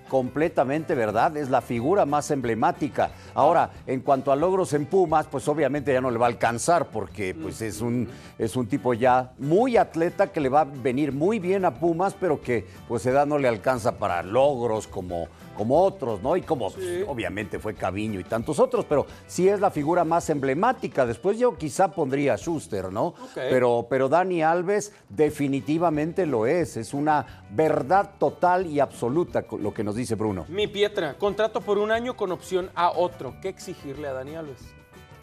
[0.07, 3.11] completamente verdad, es la figura más emblemática.
[3.33, 6.87] Ahora, en cuanto a logros en Pumas, pues obviamente ya no le va a alcanzar
[6.87, 8.07] porque pues es un,
[8.37, 12.13] es un tipo ya muy atleta que le va a venir muy bien a Pumas,
[12.13, 16.37] pero que pues edad no le alcanza para logros como como otros, ¿no?
[16.37, 16.67] Y como
[17.07, 21.05] obviamente fue Caviño y tantos otros, pero sí es la figura más emblemática.
[21.05, 23.15] Después yo quizá pondría a Schuster, ¿no?
[23.33, 26.77] Pero, pero Dani Alves definitivamente lo es.
[26.77, 30.45] Es una verdad total y absoluta lo que nos dice Bruno.
[30.49, 33.35] Mi Pietra, contrato por un año con opción a otro.
[33.41, 34.74] ¿Qué exigirle a Dani Alves?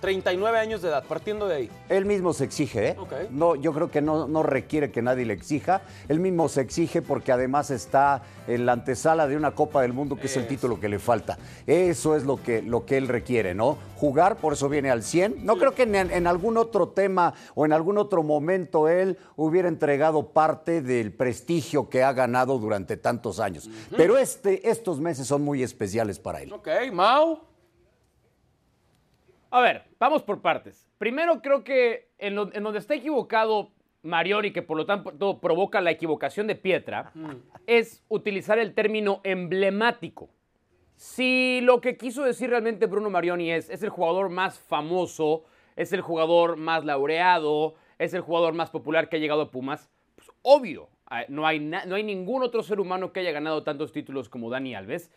[0.03, 1.71] 39 años de edad, partiendo de ahí.
[1.89, 2.97] Él mismo se exige, ¿eh?
[3.31, 5.83] No, yo creo que no, no requiere que nadie le exija.
[6.09, 10.17] Él mismo se exige porque además está en la antesala de una Copa del Mundo,
[10.17, 11.39] que es el título que le falta.
[11.69, 13.79] Eso es lo que, lo que él requiere, ¿no?
[13.97, 15.47] Jugar, por eso viene al 100.
[15.47, 20.33] No creo que en, algún otro tema o en algún otro momento él hubiera entregado
[20.33, 23.71] parte del prestigio que ha ganado durante tantos años.
[23.97, 26.53] Pero este, estos meses son muy especiales para él.
[26.53, 27.52] Ok, Mau.
[29.55, 30.89] A ver, vamos por partes.
[30.97, 36.47] Primero creo que en, donde está equivocado Mariori, que por lo tanto provoca la equivocación
[36.47, 37.13] de Pietra,
[37.67, 40.31] es utilizar el término emblemático.
[40.97, 45.45] Si lo que quiso decir realmente Bruno Marioni es, es el jugador más famoso,
[45.77, 49.91] es el jugador más laureado, es el jugador más popular que ha llegado a Pumas,
[50.17, 53.93] pues obvio, ah, no hay, no hay ningún otro ser humano que haya ganado tantos
[53.93, 55.11] títulos como Dani Alves.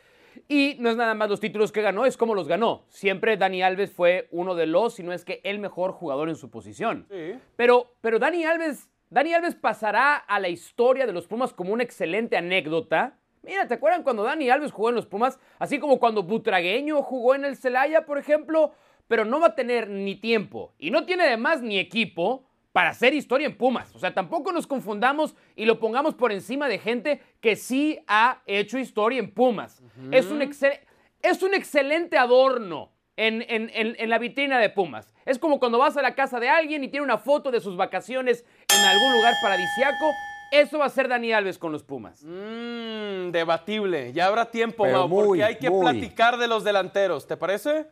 [0.47, 2.85] Y no es nada más los títulos que ganó, es como los ganó.
[2.89, 6.35] Siempre Dani Alves fue uno de los, si no es que el mejor jugador en
[6.35, 7.07] su posición.
[7.55, 11.83] Pero, pero Dani Alves, Dani Alves pasará a la historia de los Pumas como una
[11.83, 13.17] excelente anécdota.
[13.43, 15.39] Mira, ¿te acuerdan cuando Dani Alves jugó en los Pumas?
[15.59, 18.73] Así como cuando Butragueño jugó en el Celaya, por ejemplo.
[19.07, 22.44] Pero no va a tener ni tiempo y no tiene además ni equipo
[22.75, 23.95] para hacer historia en Pumas.
[23.95, 28.41] O sea, tampoco nos confundamos y lo pongamos por encima de gente que sí ha
[28.47, 29.81] hecho historia en Pumas.
[30.11, 35.13] es, un es un excelente adorno en, en, la vitrina de Pumas.
[35.25, 37.77] Es como cuando vas a la casa de alguien y tiene una foto de sus
[37.77, 40.11] vacaciones en algún lugar paradisiaco.
[40.51, 42.25] Eso va a ser Dani Alves con los Pumas.
[42.25, 44.11] Mmm, debatible.
[44.11, 47.25] Ya habrá tiempo, Mau, porque hay que platicar de los delanteros.
[47.25, 47.87] ¿Te parece?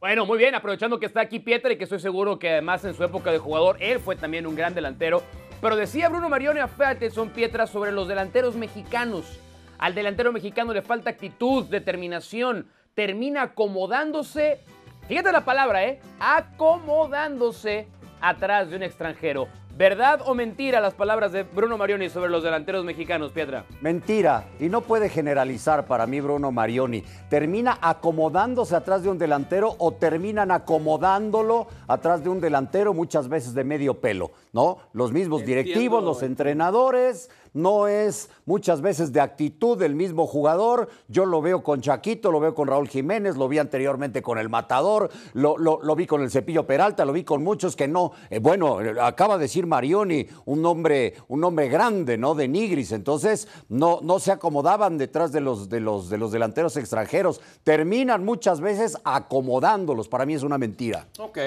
[0.00, 2.94] Bueno, muy bien, aprovechando que está aquí Pietra y que estoy seguro que además en
[2.94, 5.24] su época de jugador él fue también un gran delantero.
[5.60, 6.70] Pero decía Bruno Marioni a
[7.10, 9.40] son Pietra sobre los delanteros mexicanos.
[9.76, 14.60] Al delantero mexicano le falta actitud, determinación, termina acomodándose,
[15.08, 16.00] fíjate la palabra, ¿eh?
[16.20, 17.88] Acomodándose
[18.20, 19.48] atrás de un extranjero.
[19.78, 23.64] ¿Verdad o mentira las palabras de Bruno Marioni sobre los delanteros mexicanos, Piedra?
[23.80, 24.48] Mentira.
[24.58, 27.04] Y no puede generalizar para mí Bruno Marioni.
[27.30, 33.54] Termina acomodándose atrás de un delantero o terminan acomodándolo atrás de un delantero muchas veces
[33.54, 34.78] de medio pelo, ¿no?
[34.92, 40.88] Los mismos directivos, los entrenadores, no es muchas veces de actitud del mismo jugador.
[41.08, 44.48] Yo lo veo con Chaquito, lo veo con Raúl Jiménez, lo vi anteriormente con el
[44.48, 48.12] Matador, lo, lo- vi con el Cepillo Peralta, lo vi con muchos que no.
[48.30, 52.34] eh, bueno, acaba de decir Marioni, un hombre, un grande, ¿no?
[52.34, 52.92] De Nigris.
[52.92, 57.40] Entonces, no, no se acomodaban detrás de los, de, los, de los delanteros extranjeros.
[57.64, 60.08] Terminan muchas veces acomodándolos.
[60.08, 61.06] Para mí es una mentira.
[61.18, 61.38] Ok.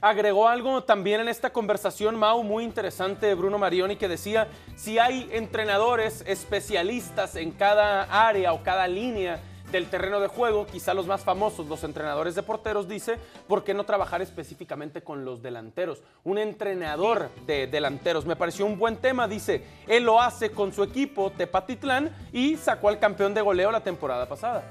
[0.00, 4.98] Agregó algo también en esta conversación, Mau, muy interesante de Bruno Marioni, que decía, si
[4.98, 9.40] hay entrenadores especialistas en cada área o cada línea
[9.72, 13.16] del terreno de juego, quizá los más famosos, los entrenadores de porteros, dice,
[13.48, 16.04] ¿por qué no trabajar específicamente con los delanteros?
[16.22, 18.26] Un entrenador de delanteros.
[18.26, 22.88] Me pareció un buen tema, dice, él lo hace con su equipo Tepatitlán y sacó
[22.88, 24.62] al campeón de goleo la temporada pasada.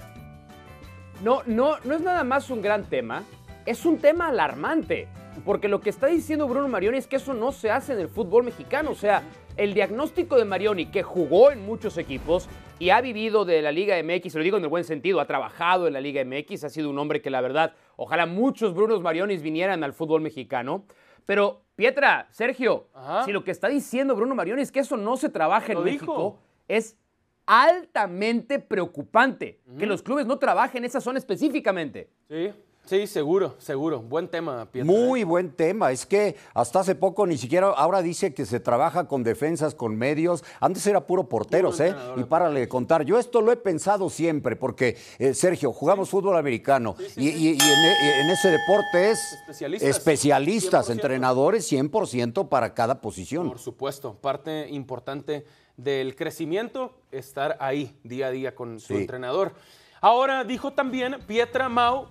[1.21, 3.23] No, no, no es nada más un gran tema,
[3.65, 5.09] es un tema alarmante.
[5.45, 8.09] Porque lo que está diciendo Bruno Marioni es que eso no se hace en el
[8.09, 8.91] fútbol mexicano.
[8.91, 9.23] O sea,
[9.59, 12.47] el diagnóstico de Marioni, que jugó en muchos equipos
[12.79, 15.85] y ha vivido de la Liga MX, lo digo en el buen sentido, ha trabajado
[15.85, 19.41] en la Liga MX, ha sido un hombre que la verdad, ojalá muchos Brunos Marionis
[19.41, 20.85] vinieran al fútbol mexicano.
[21.25, 23.25] Pero, Pietra, Sergio, Ajá.
[23.25, 26.05] si lo que está diciendo Bruno Marioni es que eso no se trabaja en México,
[26.13, 26.39] dijo.
[26.69, 26.97] es
[27.45, 32.09] altamente preocupante que los clubes no trabajen esa zona específicamente.
[32.29, 32.53] Sí,
[32.89, 34.01] sí, seguro, seguro.
[34.01, 34.91] Buen tema, Pietra.
[34.91, 35.91] Muy buen tema.
[35.91, 39.95] Es que hasta hace poco ni siquiera, ahora dice que se trabaja con defensas, con
[39.95, 40.43] medios.
[40.59, 41.95] Antes era puro porteros, Puro ¿eh?
[42.17, 43.03] Y párale de contar.
[43.03, 47.59] Yo esto lo he pensado siempre, porque, eh, Sergio, jugamos fútbol americano y, y- y
[47.59, 49.89] en, e- en ese deporte es Especialistas.
[49.89, 50.91] especialistas, 100%.
[50.91, 53.47] entrenadores 100% para cada posición.
[53.49, 55.45] Por supuesto, parte importante
[55.77, 59.53] del crecimiento, estar ahí día a día con su entrenador.
[60.01, 62.07] Ahora dijo también Pietra Mau,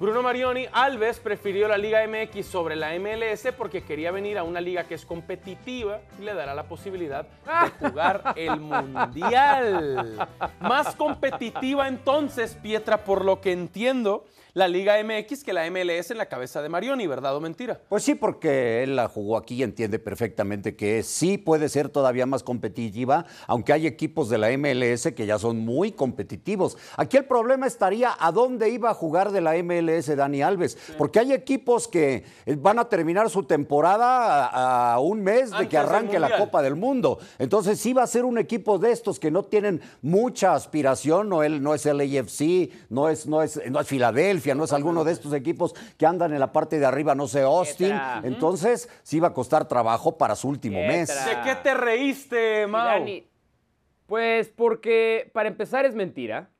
[0.00, 4.60] Bruno Marioni, Alves prefirió la Liga MX sobre la MLS porque quería venir a una
[4.60, 10.28] liga que es competitiva y le dará la posibilidad de jugar el Mundial.
[10.58, 16.18] Más competitiva entonces, Pietra, por lo que entiendo, la Liga MX que la MLS en
[16.18, 17.80] la cabeza de Marioni, ¿verdad o mentira?
[17.88, 22.26] Pues sí, porque él la jugó aquí y entiende perfectamente que sí puede ser todavía
[22.26, 26.78] más competitiva, aunque hay equipos de la MLS que ya son muy competitivos.
[26.96, 31.18] Aquí el problema estaría a dónde iba a jugar de la MLS Dani Alves, porque
[31.18, 32.24] hay equipos que
[32.58, 36.34] van a terminar su temporada a, a un mes de Antes que arranque la.
[36.34, 37.18] Copa del Mundo.
[37.38, 41.42] Entonces sí va a ser un equipo de estos que no tienen mucha aspiración, no,
[41.42, 45.04] él, no es el AFC, no es, no, es, no es Filadelfia, no es alguno
[45.04, 47.94] de estos equipos que andan en la parte de arriba, no sé, Austin.
[48.24, 51.08] Entonces sí va a costar trabajo para su último mes.
[51.08, 52.84] ¿De qué te reíste, Mau?
[52.84, 53.26] Dani,
[54.06, 56.50] pues porque para empezar es mentira.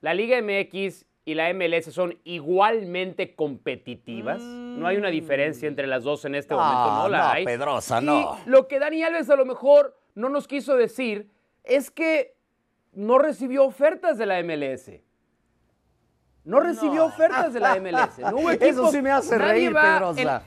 [0.00, 4.42] La Liga MX y la MLS son igualmente competitivas.
[4.42, 7.44] No hay una diferencia entre las dos en este momento, no la no, hay.
[7.44, 8.38] Pedrosa, Y no.
[8.46, 11.30] Lo que Dani Alves a lo mejor no nos quiso decir
[11.62, 12.34] es que
[12.92, 14.90] no recibió ofertas de la MLS.
[16.44, 18.18] No recibió ofertas de la MLS.
[18.18, 20.42] No hubo Eso sí me hace reír, Pedrosa.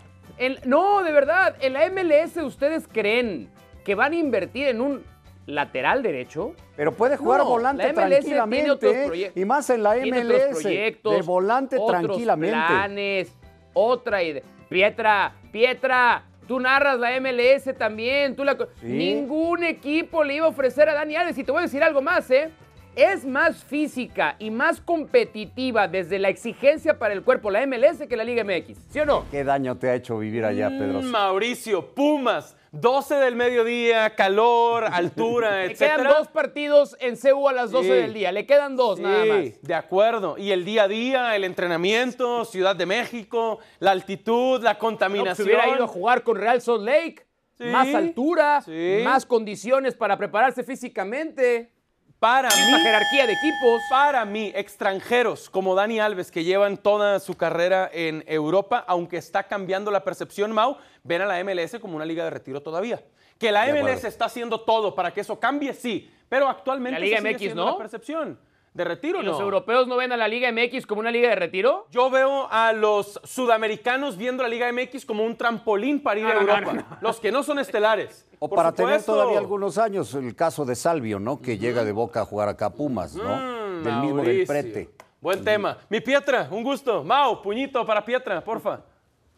[0.66, 1.56] no, de verdad.
[1.62, 3.50] En la MLS, ¿ustedes creen
[3.84, 5.04] que van a invertir en un
[5.46, 6.54] lateral derecho?
[6.76, 9.06] Pero puede jugar No, volante tranquilamente.
[9.06, 9.32] ¿eh?
[9.36, 10.64] Y más en la MLS.
[10.64, 12.56] de volante otros tranquilamente.
[12.56, 13.32] planes,
[13.74, 14.42] otra idea.
[14.68, 18.36] Pietra, Pietra, tú narras la MLS también.
[18.36, 18.58] Tú la...
[18.82, 18.88] Sí.
[18.88, 21.38] Ningún equipo le iba a ofrecer a Dani Alves.
[21.38, 22.50] Y te voy a decir algo más, ¿eh?
[22.96, 28.16] Es más física y más competitiva desde la exigencia para el cuerpo la MLS que
[28.16, 28.78] la Liga MX.
[28.90, 29.26] ¿Sí o no?
[29.32, 31.02] ¿Qué daño te ha hecho vivir allá, Pedro?
[31.02, 35.98] Mm, Mauricio, Pumas, 12 del mediodía, calor, altura, Le etcétera.
[36.04, 37.94] quedan dos partidos en CU a las 12 Sí.
[37.96, 38.32] del día.
[38.32, 39.62] Le quedan dos Sí, nada más.
[39.62, 40.38] de acuerdo.
[40.38, 44.80] Y el día a día, el entrenamiento, Ciudad de México, la altitud, la No, pues,
[44.80, 45.46] contaminación.
[45.48, 47.26] hubiera ido a jugar con Real Salt Lake.
[47.58, 49.00] Sí, Más altura, sí.
[49.04, 51.72] más condiciones para prepararse físicamente.
[52.20, 53.82] Para Misma mí, jerarquía de equipos.
[53.90, 59.44] para mí, extranjeros como Dani Alves, que llevan toda su carrera en Europa, aunque está
[59.44, 63.04] cambiando la percepción, Mau, ven a la MLS como una liga de retiro todavía.
[63.38, 64.08] Que la De MLS acuerdo.
[64.08, 67.66] está haciendo todo para que eso cambie, sí, pero actualmente La Liga sigue MX, ¿no?
[67.72, 68.40] la percepción.
[68.76, 69.32] ¿De retiro ¿Y no?
[69.32, 71.88] los europeos no ven a la Liga MX como una liga de retiro?
[71.92, 76.34] Yo veo a los sudamericanos viendo la Liga MX como un trampolín para ir a
[76.34, 76.74] No, Europa.
[76.74, 76.86] no, no.
[77.00, 78.28] Los que no son estelares.
[78.38, 81.42] O Por para tener todavía algunos años, el caso de Salvio, ¿no?
[81.42, 83.24] Que llega de Boca a jugar acá a Pumas, ¿no?
[83.38, 84.90] Mm, del mismo del prete.
[85.22, 85.78] Buen tema.
[85.88, 87.02] Mi Pietra, un gusto.
[87.02, 88.82] Mau, puñito para Pietra, porfa.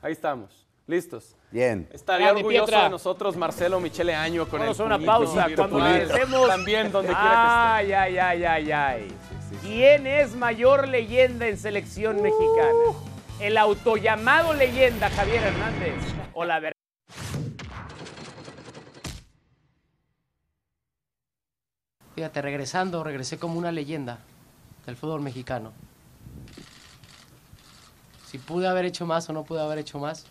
[0.01, 0.65] Ahí estamos.
[0.87, 1.36] Listos.
[1.49, 1.87] Bien.
[1.93, 2.83] Estaría Grande, orgulloso Pietra.
[2.83, 5.47] de nosotros Marcelo Michele Año con Vamos el a una puñito pausa.
[5.47, 5.69] virtual.
[5.69, 6.47] Cuando regresemos.
[6.47, 9.07] También donde quiera Ay, ay, ay, ay, ay.
[9.61, 12.97] ¿Quién es mayor leyenda en selección mexicana?
[13.39, 15.93] ¿El autollamado leyenda Javier Hernández
[16.33, 16.73] o la verdad?
[22.15, 24.19] Fíjate, regresando, regresé como una leyenda
[24.85, 25.71] del fútbol mexicano.
[28.25, 30.25] Si pude haber hecho más o no pude haber hecho más,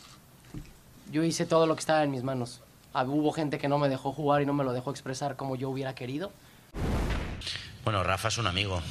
[1.10, 2.60] yo hice todo lo que estaba en mis manos.
[2.92, 5.56] Ah, Hubo gente que no me dejó jugar y no me lo dejó expresar como
[5.56, 6.32] yo hubiera querido.
[7.84, 8.82] Bueno, Rafa es un amigo.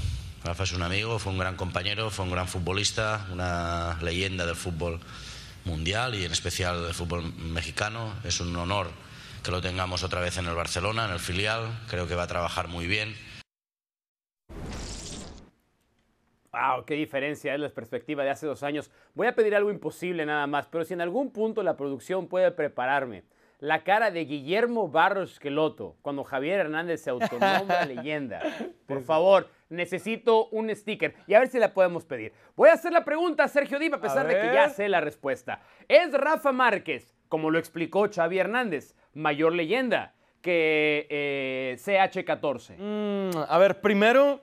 [0.44, 4.56] Rafa es un amigo, fue un gran compañero, fue un gran futbolista, una leyenda del
[4.56, 5.00] fútbol
[5.66, 8.14] mundial y en especial del fútbol mexicano.
[8.24, 8.92] Es un honor
[9.42, 11.68] que lo tengamos otra vez en el Barcelona, en el filial.
[11.88, 13.16] Creo que va a trabajar muy bien.
[16.56, 18.90] Wow, qué diferencia es la perspectiva de hace dos años.
[19.14, 22.50] Voy a pedir algo imposible nada más, pero si en algún punto la producción puede
[22.52, 23.24] prepararme
[23.60, 28.42] la cara de Guillermo Barros Esqueloto cuando Javier Hernández se autonombra leyenda.
[28.86, 32.32] Por favor, necesito un sticker y a ver si la podemos pedir.
[32.56, 35.02] Voy a hacer la pregunta a Sergio Diva a pesar de que ya sé la
[35.02, 35.62] respuesta.
[35.90, 42.78] ¿Es Rafa Márquez, como lo explicó Xavi Hernández, mayor leyenda que eh, CH14?
[42.78, 44.42] Mm, a ver, primero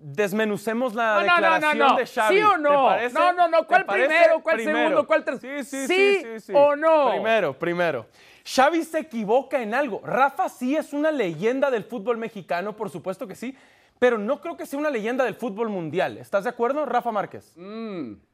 [0.00, 1.96] desmenucemos la No, declaración no, no.
[1.96, 2.36] de Xavi.
[2.36, 2.96] ¿Sí o ¿Te no?
[3.12, 3.60] No, no, no.
[3.60, 4.40] ¿Te ¿Cuál primero?
[4.42, 5.06] ¿Cuál segundo?
[5.06, 5.62] ¿Cuál tercero?
[5.64, 6.52] Sí, sí, ¿Sí sí, sí, sí.
[6.54, 7.10] o no?
[7.10, 8.06] Primero, primero.
[8.44, 10.00] Xavi se equivoca en algo.
[10.04, 13.56] Rafa sí es una leyenda del fútbol mexicano, por supuesto que sí,
[13.98, 16.16] pero no creo que sea una leyenda del fútbol mundial.
[16.18, 17.54] ¿Estás de acuerdo, Rafa Márquez?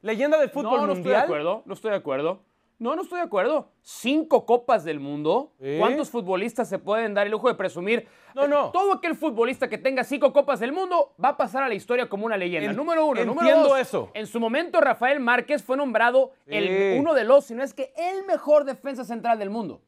[0.01, 1.23] Leyenda del fútbol no, no estoy de mundial.
[1.23, 2.43] acuerdo, no estoy de acuerdo.
[2.77, 3.69] No, no estoy de acuerdo.
[3.81, 5.53] Cinco copas del mundo.
[5.79, 8.07] ¿Cuántos futbolistas se pueden dar el lujo de presumir?
[8.33, 8.71] No, no.
[8.71, 12.09] Todo aquel futbolista que tenga cinco copas del mundo va a pasar a la historia
[12.09, 12.69] como una leyenda.
[12.71, 13.23] En- número uno.
[13.23, 14.11] número entiendo dos, eso.
[14.13, 17.93] En su momento, Rafael Márquez fue nombrado el, uno de los, si no es que
[17.95, 19.81] el mejor defensa central del mundo.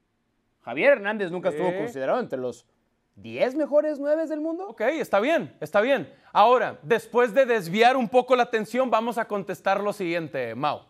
[0.61, 2.65] Javier Hernández nunca estuvo considerado entre los
[3.15, 4.67] 10 mejores nueve del mundo.
[4.69, 6.13] Ok, está bien, está bien.
[6.31, 10.81] Ahora, después de desviar un poco la atención, vamos a contestar lo siguiente, Mau.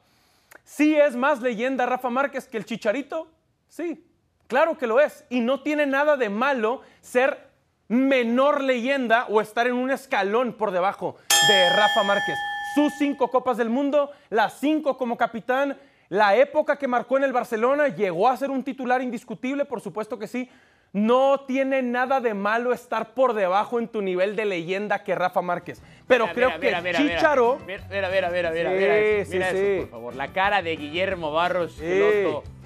[0.64, 3.28] ¿Sí es más leyenda Rafa Márquez que el Chicharito?
[3.68, 4.06] Sí,
[4.48, 5.26] claro que lo es.
[5.30, 7.48] Y no tiene nada de malo ser
[7.88, 12.36] menor leyenda o estar en un escalón por debajo de Rafa Márquez.
[12.76, 15.78] Sus cinco copas del mundo, las cinco como capitán,
[16.10, 20.20] la época que marcó en el Barcelona, llegó a ser un titular indiscutible, por supuesto
[20.20, 20.50] que sí.
[20.94, 25.42] No tiene nada de malo estar por debajo en tu nivel de leyenda que Rafa
[25.42, 25.82] Márquez.
[26.08, 27.16] Pero Mira, creo mira, que mira, mira, mira.
[27.18, 27.58] Chicharo...
[27.68, 29.78] Mira, mira, mira, mira, mira, Sí, eso, sí, mira eso, sí.
[29.82, 30.16] por favor.
[30.16, 31.80] La cara de Guillermo Barros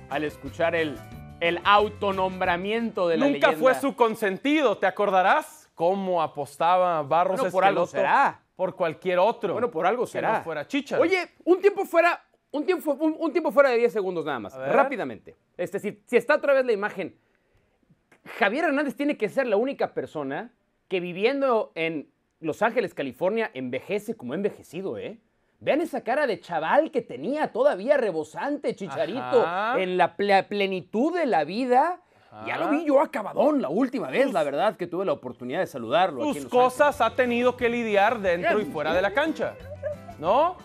[0.09, 0.97] al escuchar el,
[1.39, 3.59] el autonombramiento de la Nunca leyenda.
[3.59, 5.69] fue su consentido, ¿te acordarás?
[5.75, 8.39] Cómo apostaba Barros Bueno, por algo será.
[8.55, 9.53] por cualquier otro.
[9.53, 10.37] Bueno, por algo será.
[10.39, 11.01] no fuera Chicharo.
[11.01, 14.55] Oye, un tiempo fuera, un tiempo, un, un tiempo fuera de 10 segundos nada más,
[14.55, 15.35] rápidamente.
[15.57, 17.15] Este, si, si está otra vez la imagen,
[18.25, 20.51] Javier Hernández tiene que ser la única persona
[20.87, 25.19] que viviendo en Los Ángeles, California, envejece como ha envejecido, ¿eh?
[25.59, 29.79] Vean esa cara de chaval que tenía todavía rebosante, Chicharito, Ajá.
[29.79, 32.01] en la ple- plenitud de la vida.
[32.47, 35.59] Ya lo vi yo acabadón la última vez, Tus- la verdad, que tuve la oportunidad
[35.59, 36.21] de saludarlo.
[36.21, 36.51] aquí Tus Ángeles.
[36.51, 39.53] cosas ha tenido que lidiar dentro y fuera de la cancha.
[40.17, 40.55] ¿No?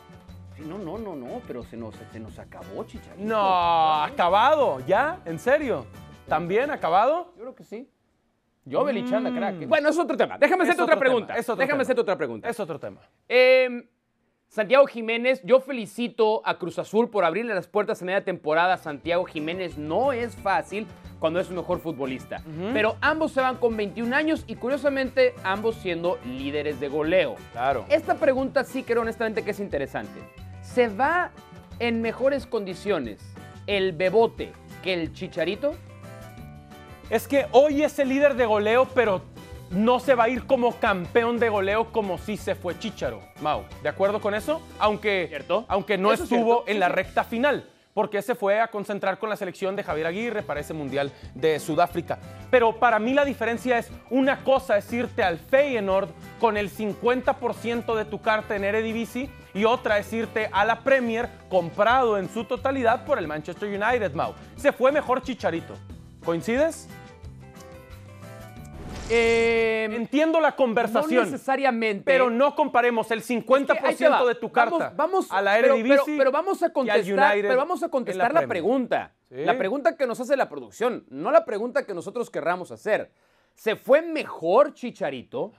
[0.57, 3.23] Sí, No, no, no, no, pero se nos, se nos acabó, Chicharito.
[3.23, 5.19] No, acabado, ¿ya?
[5.27, 5.85] ¿En serio?
[6.29, 7.33] ¿También acabado?
[7.37, 7.89] Yo creo que sí.
[8.65, 9.69] Yo, Belichanda, crack.
[9.69, 10.39] Bueno, es otro tema.
[10.39, 11.35] Déjame hacerte otra pregunta.
[11.37, 12.49] es otro Déjame hacerte otra pregunta.
[12.49, 13.01] Es otro tema.
[13.29, 13.89] Eh,
[14.49, 18.75] Santiago Jiménez, yo felicito a Cruz Azul por abrirle las puertas a media temporada.
[18.75, 20.87] a Santiago Jiménez no es fácil
[21.19, 22.43] cuando es un mejor futbolista.
[22.73, 27.37] Pero ambos se van con 21 años y curiosamente ambos siendo líderes de goleo.
[27.53, 27.85] Claro.
[27.89, 30.21] Esta pregunta sí creo honestamente que es interesante.
[30.62, 31.31] ¿Se va
[31.79, 33.21] en mejores condiciones
[33.67, 35.75] el Bebote que el Chicharito?
[37.09, 39.23] Es que hoy es el líder de goleo, pero
[39.71, 43.21] no se va a ir como campeón de goleo como si se fue Chicharo.
[43.40, 44.61] Mau, ¿de acuerdo con eso?
[44.79, 45.64] Aunque, Cierto.
[45.69, 46.92] aunque no Eso estuvo cierto, en sí, la sí.
[46.92, 50.75] recta final, porque se fue a concentrar con la selección de Javier Aguirre para ese
[50.75, 52.19] Mundial de Sudáfrica.
[52.51, 56.09] Pero para mí la diferencia es una cosa es irte al Feyenoord
[56.40, 61.29] con el 50% de tu carta en Eredivisie y otra es irte a la Premier
[61.49, 64.35] comprado en su totalidad por el Manchester United, Mau.
[64.57, 65.75] Se fue mejor Chicharito.
[66.27, 66.89] ¿Coincides?
[69.09, 71.25] Eh, Entiendo la conversación.
[71.25, 72.03] No necesariamente.
[72.05, 74.25] Pero no comparemos el 50% Es que ahí te va.
[74.25, 77.83] de tu carta Vamos, vamos- a la Eredivisie pero, pero vamos a contestar, pero vamos
[77.85, 79.15] a contestar la, pregunta.
[79.29, 79.37] Sí.
[79.44, 83.13] La pregunta que nos hace la producción, no la pregunta que nosotros querramos hacer.
[83.55, 85.53] ¿Se fue mejor Chicharito?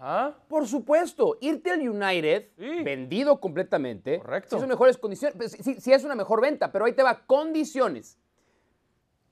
[0.50, 2.84] Por supuesto, irte al United, Sí.
[2.84, 4.20] vendido completamente.
[4.20, 4.58] Correcto.
[4.58, 5.36] Sí, son mejores condiciones.
[5.38, 7.22] pues, Sí, sí es una mejor venta, pero ahí te va.
[7.26, 8.20] Condiciones.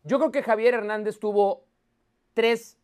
[0.05, 1.65] Yo creo que Javier Hernández tuvo
[2.33, 2.77] tres,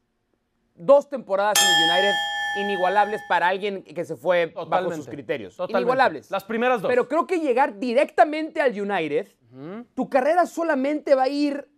[0.76, 2.16] dos temporadas en el United
[2.58, 4.98] inigualables para alguien que se fue bajo Totalmente.
[4.98, 5.56] sus criterios.
[5.56, 5.80] Totalmente.
[5.80, 6.32] Inigualables.
[6.32, 6.90] Las primeras dos.
[6.90, 9.28] Pero creo que llegar directamente al United,
[9.94, 11.70] tu carrera solamente va a ir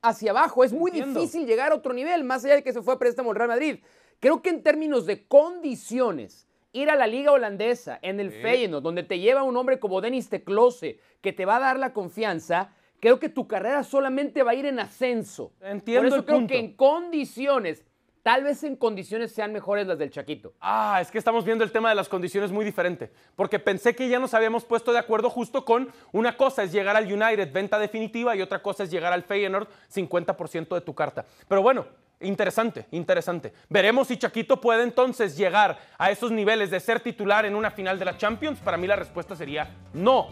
[0.00, 0.64] hacia abajo.
[0.64, 1.20] Es muy Entiendo.
[1.20, 3.48] difícil llegar a otro nivel, más allá de que se fue a préstamo al Real
[3.48, 3.80] Madrid.
[4.20, 9.02] Creo que en términos de condiciones, ir a la liga holandesa, en el Feyenoord, donde
[9.02, 13.18] te lleva un hombre como Denis Teclose, que te va a dar la confianza, creo
[13.18, 15.52] que tu carrera solamente va a ir en ascenso.
[15.60, 16.52] Entiendo Por eso el creo punto.
[16.52, 17.84] que en condiciones,
[18.22, 20.52] tal vez en condiciones sean mejores las del Chaquito.
[20.60, 23.10] Ah, es que estamos viendo el tema de las condiciones muy diferente.
[23.36, 26.96] Porque pensé que ya nos habíamos puesto de acuerdo justo con una cosa es llegar
[26.96, 31.24] al United, venta definitiva, y otra cosa es llegar al Feyenoord, 50% de tu carta.
[31.46, 31.86] Pero bueno,
[32.20, 33.52] interesante, interesante.
[33.68, 37.98] Veremos si Chaquito puede entonces llegar a esos niveles de ser titular en una final
[37.98, 38.58] de la Champions.
[38.58, 40.28] Para mí la respuesta sería no.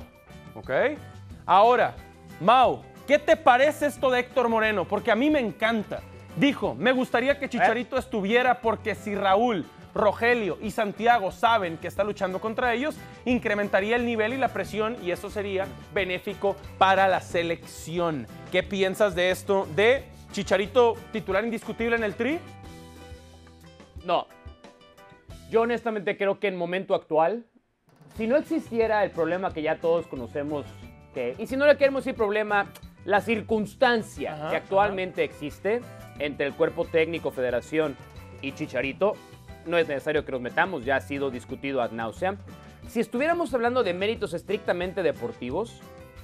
[0.54, 0.70] ¿Ok?
[1.46, 1.94] Ahora,
[2.40, 4.84] Mau, ¿qué te parece esto de Héctor Moreno?
[4.84, 6.02] Porque a mí me encanta.
[6.36, 9.64] Dijo, me gustaría que Chicharito estuviera porque si Raúl,
[9.94, 14.98] Rogelio y Santiago saben que está luchando contra ellos, incrementaría el nivel y la presión
[15.02, 18.26] y eso sería benéfico para la selección.
[18.52, 22.38] ¿Qué piensas de esto de Chicharito titular indiscutible en el tri?
[24.04, 24.26] No.
[25.50, 27.46] Yo honestamente creo que en momento actual,
[28.18, 30.66] si no existiera el problema que ya todos conocemos,
[31.38, 32.66] y si no le queremos decir problema,
[33.04, 35.80] la circunstancia Ajá, que actualmente existe
[36.18, 37.96] entre el cuerpo técnico, federación
[38.42, 39.14] y Chicharito,
[39.66, 42.36] no es necesario que nos metamos, ya ha sido discutido ad nauseam.
[42.88, 45.80] Si estuviéramos hablando de méritos estrictamente deportivos,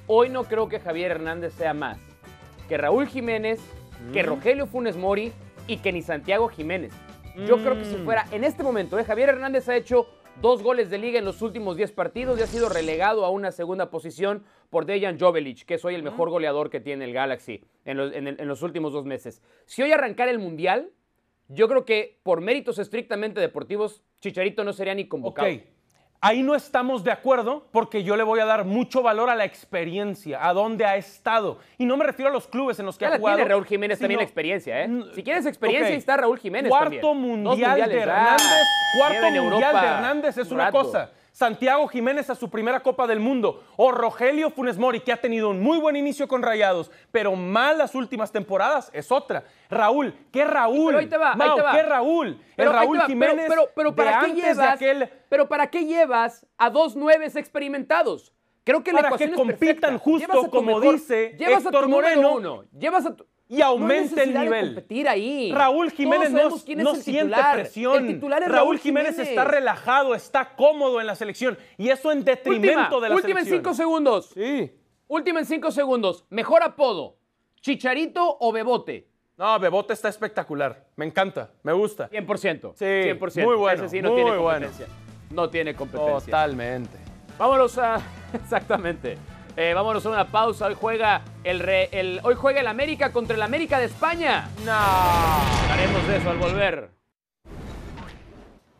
[0.07, 1.99] hoy no creo que Javier Hernández sea más
[2.68, 3.61] que Raúl Jiménez,
[4.12, 5.32] que Rogelio Funes Mori
[5.66, 6.93] y que ni Santiago Jiménez.
[7.47, 8.05] Yo creo que si Mm.
[8.05, 9.05] fuera en este momento, ¿eh?
[9.05, 10.07] Javier Hernández ha hecho
[10.41, 13.53] dos goles de liga en los últimos 10 partidos y ha sido relegado a una
[13.53, 17.62] segunda posición por Dejan Jovelic, que es hoy el mejor goleador que tiene el Galaxy
[17.85, 19.43] en los, en el- en los últimos dos meses.
[19.66, 20.91] Si hoy arrancara el Mundial,
[21.49, 25.49] yo creo que por méritos estrictamente deportivos, Chicharito no sería ni convocado.
[26.25, 29.45] Ahí no estamos de acuerdo porque yo le voy a dar mucho valor a la
[29.45, 31.59] experiencia, a dónde ha estado.
[31.77, 33.37] Y no me refiero a los clubes en los que Ya ha la jugado.
[33.39, 34.89] tiene Raúl Jiménez también sino- la experiencia, ¿eh?
[34.89, 37.43] Mm, Si quieres experiencia, ahí está Raúl Jiménez Cuarto también.
[37.43, 38.47] Mundial de mundiales, ah, Hernández.
[38.99, 41.11] Cuarto mundial Europa de Hernández es un una cosa.
[41.33, 43.64] Santiago Jiménez a su primera Copa del Mundo.
[43.76, 47.78] O Rogelio Funes Mori, que ha tenido un muy buen inicio con Rayados, pero mal
[47.78, 49.45] las últimas temporadas, es otra.
[49.70, 50.87] Raúl, ¿qué Raúl?
[50.89, 51.72] Pero ahí te va, ahí Mau, te va.
[51.72, 52.41] ¿qué Raúl?
[52.55, 54.74] Pero el Raúl Jiménez Pero, pero, de ¿para qué antes de llevas?
[54.74, 58.33] aquel Pero ¿para qué llevas a dos nueves experimentados?
[58.64, 59.99] Creo que la Para ecuación que es compitan perfecta.
[59.99, 64.40] justo como mejor- dice Héctor Moreno uno, llevas a tu- y aumente no el necesidad
[64.40, 64.66] de nivel.
[64.74, 65.53] competir ahí.
[65.53, 68.07] Raúl Jiménez no, no siente presión.
[68.07, 72.11] El titular es Raúl Jiménez, Jiménez está relajado, está cómodo en la selección y eso
[72.12, 73.59] en detrimento Última, de la última en selección.
[73.59, 74.30] cinco segundos.
[74.32, 74.72] Sí.
[75.07, 76.24] Última en cinco segundos.
[76.30, 77.18] Mejor apodo.
[77.61, 79.07] ¿Chicharito o Bebote?
[79.36, 80.86] No, Bebote está espectacular.
[80.96, 82.09] Me encanta, me gusta.
[82.09, 82.72] 100%.
[82.74, 83.44] Sí, 100%.
[83.44, 84.66] muy bueno, Ese sí no muy tiene bueno.
[84.66, 84.86] competencia.
[85.30, 86.24] No tiene competencia.
[86.24, 86.96] Totalmente.
[87.38, 88.00] Vámonos a.
[88.32, 89.18] Exactamente.
[89.57, 90.66] Eh, vámonos a una pausa.
[90.66, 94.48] Hoy juega el, re- el- hoy juega el América contra el América de España.
[94.64, 94.72] No.
[94.72, 96.90] Haremos eso al volver.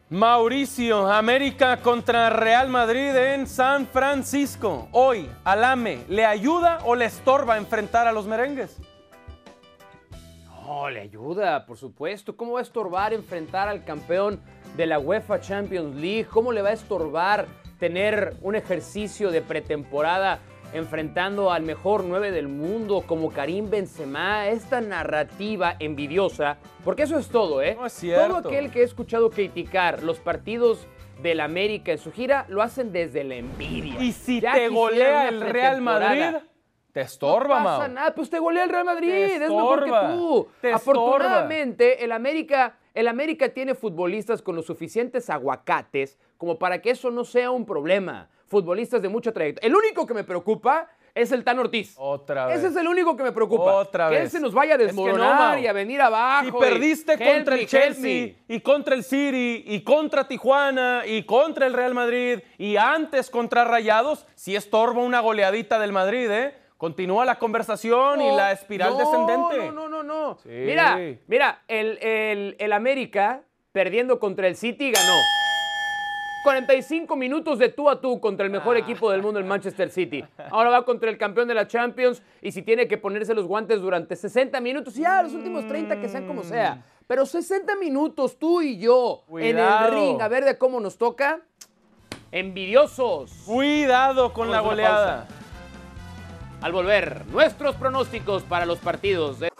[0.09, 4.89] Mauricio, América contra Real Madrid en San Francisco.
[4.93, 8.77] Hoy, Alame, ¿le ayuda o le estorba enfrentar a los merengues?
[10.67, 12.37] No, le ayuda, por supuesto.
[12.37, 14.41] ¿Cómo va a estorbar enfrentar al campeón
[14.77, 16.27] de la UEFA Champions League?
[16.27, 17.47] ¿Cómo le va a estorbar
[17.79, 20.41] tener un ejercicio de pretemporada
[20.73, 24.49] enfrentando al mejor 9 del mundo como Karim Benzema?
[24.49, 27.75] Esta narrativa envidiosa, porque eso es todo, ¿eh?
[27.79, 28.27] No es cierto.
[28.43, 30.87] Todo aquel que he escuchado criticar los partidos
[31.23, 34.01] del América en su gira lo hacen desde la envidia.
[34.03, 36.37] Y si Ya te golea el Real Madrid,
[36.93, 37.95] te estorba, No pasa Mau.
[37.95, 40.49] nada, pues te golea el Real Madrid, Te es mejor que estorba, tú.
[40.61, 46.91] te Afortunadamente, el América, el América tiene futbolistas con los suficientes aguacates como para que
[46.91, 48.29] eso no sea un problema.
[48.53, 49.67] Futbolistas de mucha trayectoria.
[49.67, 51.95] El único que me preocupa es el Tan Ortiz.
[51.97, 52.59] Otra vez.
[52.59, 53.73] Ese es el único que me preocupa.
[53.77, 54.25] Otra que vez.
[54.25, 56.59] él se nos vaya a Es que no, desmoronar y a venir abajo.
[56.59, 61.73] Y perdiste contra el Chelsea y contra el City y contra Tijuana y contra el
[61.73, 66.55] Real Madrid y antes contra Rayados, sí estorba una goleadita del Madrid, ¿eh?
[66.77, 69.57] Continúa la conversación y la espiral no, descendente.
[69.73, 70.39] No, no, no, no.
[70.43, 70.49] Sí.
[70.51, 75.15] Mira, mira, el, el- el América perdiendo contra el City ganó.
[76.43, 80.25] 45 minutos de tú a tú contra el mejor equipo del mundo, el Manchester City.
[80.51, 83.81] Ahora va contra el campeón de la Champions y si tiene que ponerse los guantes
[83.81, 86.85] durante 60 minutos, ya los últimos 30 que sean como sea.
[87.07, 91.41] Pero 60 minutos tú y yo en el ring a ver de cómo nos toca.
[92.31, 93.31] Envidiosos.
[93.45, 95.27] Cuidado con la Vamos goleada.
[96.63, 99.41] Al volver, nuestros pronósticos para los partidos.
[99.41, 99.51] de-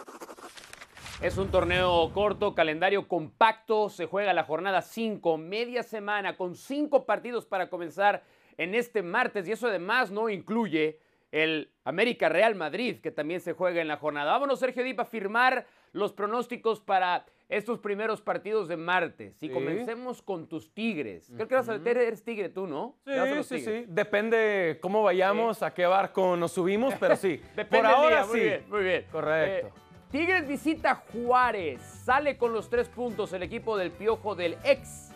[1.23, 7.05] Es un torneo corto, calendario compacto, se juega la jornada 5, media semana, con cinco
[7.05, 8.23] partidos para comenzar
[8.57, 10.99] en este martes y eso además no incluye
[11.31, 14.33] el América Real Madrid, que también se juega en la jornada.
[14.33, 19.41] Vámonos, Sergio Dip, a firmar los pronósticos para estos primeros partidos de martes.
[19.41, 19.53] Y Sí.
[19.53, 21.31] comencemos con tus Tigres.
[21.33, 22.97] Creo que vas a meter, eres Tigre tú, ¿no?
[23.05, 23.83] Sí, sí, Tigres.
[23.85, 23.85] sí.
[23.87, 27.37] Depende cómo vayamos, a qué barco nos subimos, pero sí.
[27.55, 28.43] Depende Por ahora día, muy sí.
[28.45, 29.05] bien, muy bien.
[29.11, 29.67] Correcto.
[29.67, 29.71] Eh,
[30.13, 31.81] Tigres visita Juárez.
[31.81, 35.09] Sale con los tres puntos el equipo del Piojo del ex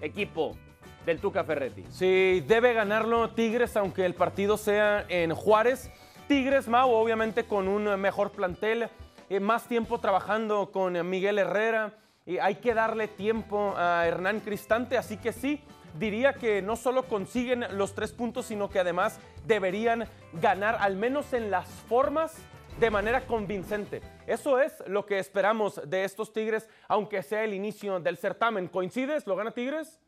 [0.00, 0.56] equipo
[1.04, 1.82] del Tuca Ferretti.
[1.90, 5.90] Sí, debe ganarlo Tigres, aunque el partido sea en Juárez.
[6.28, 8.90] Tigres, Mau, obviamente con un mejor plantel,
[9.28, 11.92] eh, más tiempo trabajando con Miguel Herrera.
[12.24, 15.64] y hay que darle tiempo a Hernán Cristante, así que sí,
[15.98, 20.08] diría que no solo consiguen los tres puntos, sino que además deberían
[20.40, 22.36] ganar, al menos en las formas,
[22.80, 24.02] de manera convincente.
[24.26, 28.68] Eso es lo que esperamos de estos Tigres, aunque sea el inicio del certamen.
[28.68, 29.26] ¿Coincides?
[29.26, 30.00] ¿Lo gana Tigres?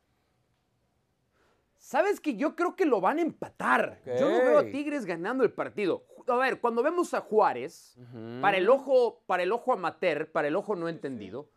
[1.79, 4.01] ¿Sabes que yo creo que lo van a empatar?
[4.19, 6.05] Yo no veo a Tigres ganando el partido.
[6.27, 7.97] A ver, cuando vemos a Juárez,
[8.41, 11.49] para el ojo, para el ojo amateur, para el ojo no entendido,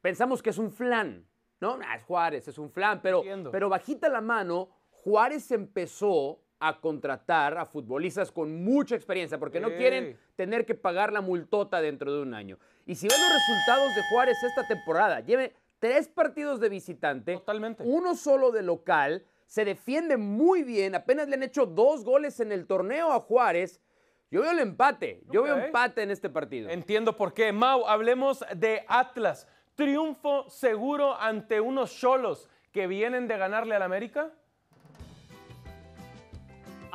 [0.00, 1.24] pensamos que es un flan.
[1.60, 3.50] No, Nah, es Juárez, es un flan, pero, Entiendo.
[3.50, 9.68] pero bajita la mano, Juárez empezó a contratar a futbolistas con mucha experiencia, porque no
[9.68, 12.58] quieren tener que pagar la multota dentro de un año.
[12.86, 17.82] Y si ven los resultados de Juárez esta temporada, lleve tres partidos de visitante, Totalmente.
[17.84, 22.52] uno solo de local, se defiende muy bien, apenas le han hecho dos goles en
[22.52, 23.80] el torneo a Juárez.
[24.30, 26.68] Yo veo el empate, yo veo empate en este partido.
[26.68, 27.52] Entiendo por qué.
[27.52, 29.46] Mau, hablemos de Atlas.
[29.76, 34.32] Triunfo seguro ante unos cholos que vienen de ganarle al América.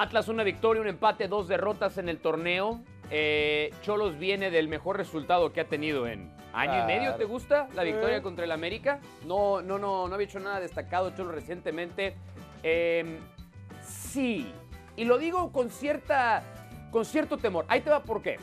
[0.02, 2.82] Atlas una victoria, un empate, dos derrotas en el torneo.
[3.12, 7.14] Eh, Cholos viene del mejor resultado que ha tenido en año y medio.
[7.18, 9.00] ¿Te gusta la victoria contra el América?
[9.28, 12.16] No, no, no, no había hecho nada destacado Cholos recientemente.
[12.64, 13.20] Eh,
[13.84, 14.52] sí,
[14.96, 16.42] y lo digo con cierta,
[16.90, 17.66] con cierto temor.
[17.68, 18.40] Ahí te va por qué.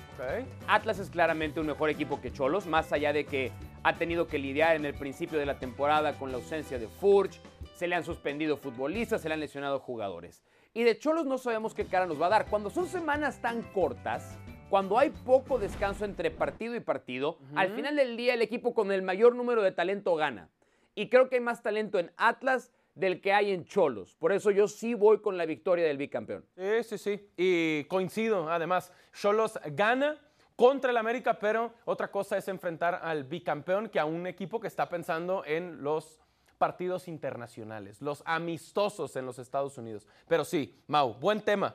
[0.69, 3.51] Atlas es claramente un mejor equipo que Cholos, más allá de que
[3.83, 7.41] ha tenido que lidiar en el principio de la temporada con la ausencia de Furch,
[7.75, 10.45] se le han suspendido futbolistas, se le han lesionado jugadores.
[10.75, 12.47] Y de Cholos no sabemos qué cara nos va a dar.
[12.47, 14.39] Cuando son semanas tan cortas,
[14.71, 18.93] cuando hay poco descanso entre partido y partido, al final del día el equipo con
[18.93, 20.51] el mayor número de talento gana.
[20.95, 24.17] Y creo que hay más talento en Atlas del que hay en Cholos.
[24.17, 26.45] Por eso yo sí voy con la victoria del bicampeón.
[26.57, 27.31] Sí, sí, sí.
[27.37, 30.19] Y coincido, además, Cholos gana
[30.57, 34.67] contra el América, pero otra cosa es enfrentar al bicampeón que a un equipo que
[34.67, 36.21] está pensando en los
[36.59, 40.07] partidos internacionales, los amistosos en los Estados Unidos.
[40.27, 41.75] Pero sí, Mau, buen tema.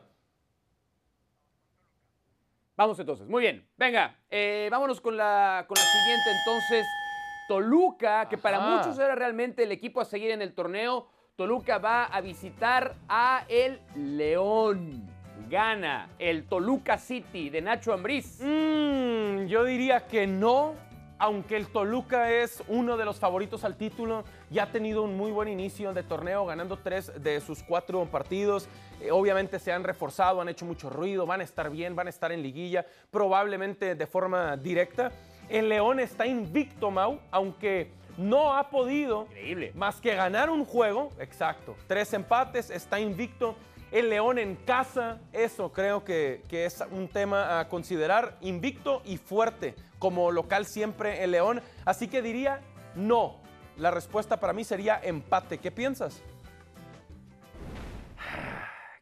[2.75, 3.67] Vamos entonces, muy bien.
[3.77, 6.86] Venga, eh, vámonos con la, con la siguiente entonces.
[7.47, 11.07] Toluca, que para muchos era realmente el equipo a seguir en el torneo.
[11.36, 15.09] Toluca va a visitar a el León.
[15.49, 18.39] Gana el Toluca City de Nacho Ambriz.
[18.41, 20.73] Mm, yo diría que no,
[21.19, 24.23] aunque el Toluca es uno de los favoritos al título,
[24.54, 28.70] ya ha tenido un muy buen inicio de torneo, ganando tres de sus cuatro partidos.
[29.01, 32.12] Eh, obviamente se han reforzado, han hecho mucho ruido, van a estar bien, van a
[32.12, 35.12] estar en liguilla, probablemente de forma directa.
[35.49, 39.72] El León está invicto, Mau, aunque no ha podido Increíble.
[39.74, 43.56] más que ganar un juego, exacto, tres empates, está invicto.
[43.91, 49.18] El León en casa, eso creo que, que es un tema a considerar, invicto y
[49.18, 51.62] fuerte, como local siempre el León.
[51.86, 52.62] Así que diría
[52.95, 53.43] no.
[53.78, 55.57] La respuesta para mí sería empate.
[55.57, 56.21] ¿Qué piensas?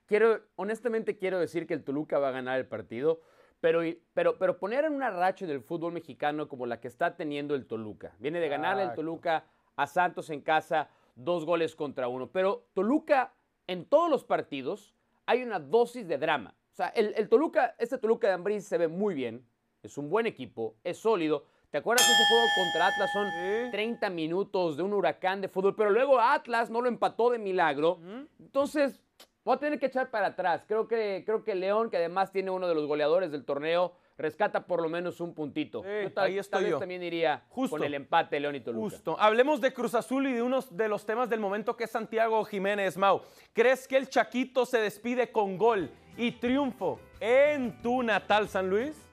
[0.05, 3.21] Quiero, honestamente quiero decir que el Toluca va a ganar el partido,
[3.59, 3.81] pero,
[4.13, 7.65] pero, pero poner en una racha del fútbol mexicano como la que está teniendo el
[7.65, 8.13] Toluca.
[8.19, 8.93] Viene de ganarle el.
[8.93, 9.45] Toluca
[9.75, 12.29] a Santos en casa, dos goles contra uno.
[12.31, 13.33] Pero Toluca,
[13.67, 14.93] en todos los partidos,
[15.25, 16.55] hay una dosis de drama.
[16.71, 19.45] O sea, el, el Toluca, este Toluca de Ambriz se ve muy bien,
[19.83, 21.45] es un buen equipo, es sólido.
[21.71, 23.09] ¿Te acuerdas de ese juego contra Atlas?
[23.13, 23.71] Son Sí.
[23.71, 27.97] 30 minutos de un huracán de fútbol, pero luego Atlas no lo empató de milagro.
[28.39, 28.99] Entonces,
[29.45, 30.65] voy a tener que echar para atrás.
[30.67, 34.65] Creo que, creo que León, que además tiene uno de los goleadores del torneo, rescata
[34.67, 35.81] por lo menos un puntito.
[35.83, 36.79] Yo tal, ahí estoy tal vez yo.
[36.79, 37.77] también iría Justo.
[37.77, 38.81] con el empate León y Toluca.
[38.89, 39.15] Justo.
[39.17, 42.43] Hablemos de Cruz Azul y de uno de los temas del momento que es Santiago
[42.43, 43.21] Jiménez Mau.
[43.53, 49.07] ¿Crees que el Chaquito se despide con gol y triunfo en tu natal San Luis?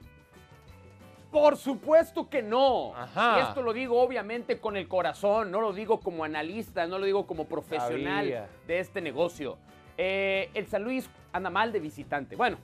[1.31, 2.95] Por supuesto que no.
[2.95, 3.37] Ajá.
[3.37, 7.05] Y esto lo digo obviamente con el corazón, no lo digo como analista, no lo
[7.05, 8.49] digo como profesional Sabía.
[8.65, 9.57] de este negocio.
[9.97, 12.35] Eh, el San Luis anda mal de visitante.
[12.35, 12.57] Bueno,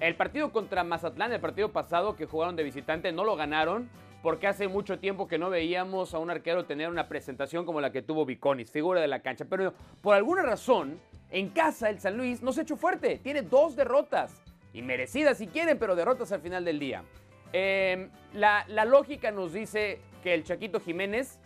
[0.00, 3.88] El partido contra Mazatlán, el partido pasado que jugaron de visitante, no lo ganaron
[4.20, 7.92] porque hace mucho tiempo que no veíamos a un arquero tener una presentación como la
[7.92, 9.44] que tuvo Viconis, figura de la cancha.
[9.48, 11.00] Pero por alguna razón,
[11.30, 13.20] en casa el San Luis no se echó fuerte.
[13.22, 14.42] Tiene dos derrotas.
[14.72, 17.04] Y merecidas si quieren, pero derrotas al final del día.
[17.52, 21.38] Eh, la, la lógica nos dice que el Chaquito Jiménez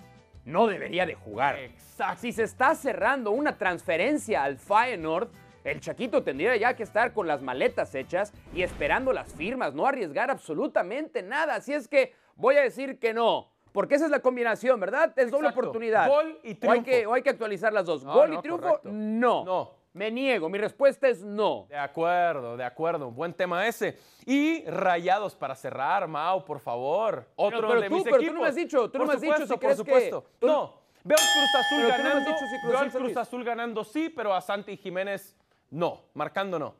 [0.44, 1.58] no debería de jugar.
[1.58, 2.20] Exacto.
[2.20, 5.28] Si se está cerrando una transferencia al Feyenoord,
[5.64, 9.86] el Chaquito tendría ya que estar con las maletas hechas y esperando las firmas, no
[9.86, 11.56] arriesgar absolutamente nada.
[11.56, 13.50] Así es que voy a decir que no.
[13.72, 15.12] Porque esa es la combinación, ¿verdad?
[15.18, 15.68] Es doble Exacto.
[15.68, 16.08] oportunidad.
[16.08, 16.84] Gol y O hay, triunfo.
[16.84, 18.04] que, o hay que actualizar las dos.
[18.04, 18.88] No, Gol no, y triunfo, correcto.
[18.92, 19.44] no.
[19.44, 19.75] No.
[19.96, 20.50] Me niego.
[20.50, 21.64] Mi respuesta es no.
[21.70, 23.10] De acuerdo, de acuerdo.
[23.10, 23.98] Buen tema ese.
[24.26, 27.26] Y rayados para cerrar, Mau, por favor.
[27.34, 28.42] Otro pero de tú- mis pero tú no equipos.
[28.42, 30.26] me has dicho, tú no me has dicho si por crees que- supuesto.
[30.38, 32.30] tú- No, veo al Cruz Azul Pero no ganando.
[32.30, 35.34] si Cruz veo al Cruz Azul ganando sí, pero a Santi Jiménez
[35.70, 36.74] no, marcando no.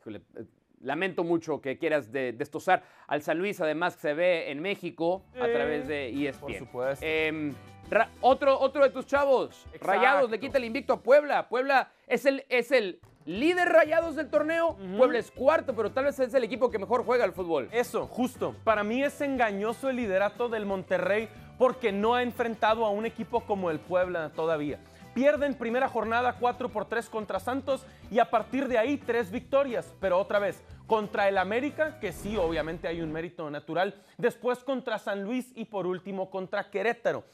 [0.00, 0.44] Híjole, eh,
[0.82, 5.24] lamento mucho que quieras de- destosar al San Luis, además que se ve en México
[5.36, 6.40] a través de E ESPN.
[6.40, 7.04] por supuesto.
[7.06, 7.54] Em,
[7.90, 9.86] Ra- otro, otro de tus chavos, Exacto.
[9.86, 11.48] Rayados, le quita el invicto a Puebla.
[11.48, 14.76] Puebla es el, es el líder Rayados del torneo.
[14.96, 17.68] Puebla es cuarto, pero tal vez es el equipo que mejor juega al fútbol.
[17.72, 18.54] Eso, justo.
[18.64, 21.28] Para mí es engañoso el liderato del Monterrey
[21.58, 24.78] porque no ha enfrentado a un equipo como el Puebla todavía.
[25.12, 29.92] Pierden primera jornada 4 por 3 contra Santos y a partir de ahí tres victorias.
[30.00, 34.00] Pero otra vez, contra el América, que sí, obviamente hay un mérito natural.
[34.18, 37.24] Después contra San Luis y por último contra Querétaro.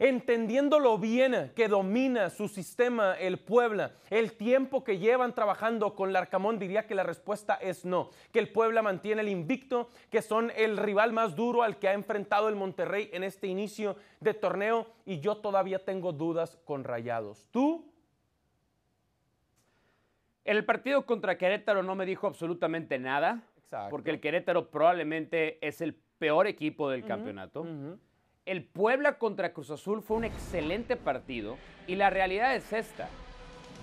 [0.00, 6.12] Entendiendo lo bien que domina su sistema el Puebla, el tiempo que llevan trabajando con
[6.12, 8.10] Larcamón, diría que la respuesta es no.
[8.32, 11.94] Que el Puebla mantiene el invicto, que son el rival más duro al que ha
[11.94, 17.48] enfrentado el Monterrey en este inicio de torneo y yo todavía tengo dudas con Rayados.
[17.50, 17.84] ¿Tú?
[20.44, 23.90] En el partido contra Querétaro no me dijo absolutamente nada, Exacto.
[23.90, 27.66] porque el Querétaro probablemente es el peor equipo del campeonato.
[28.48, 33.10] El Puebla contra Cruz Azul fue un excelente partido y la realidad es esta.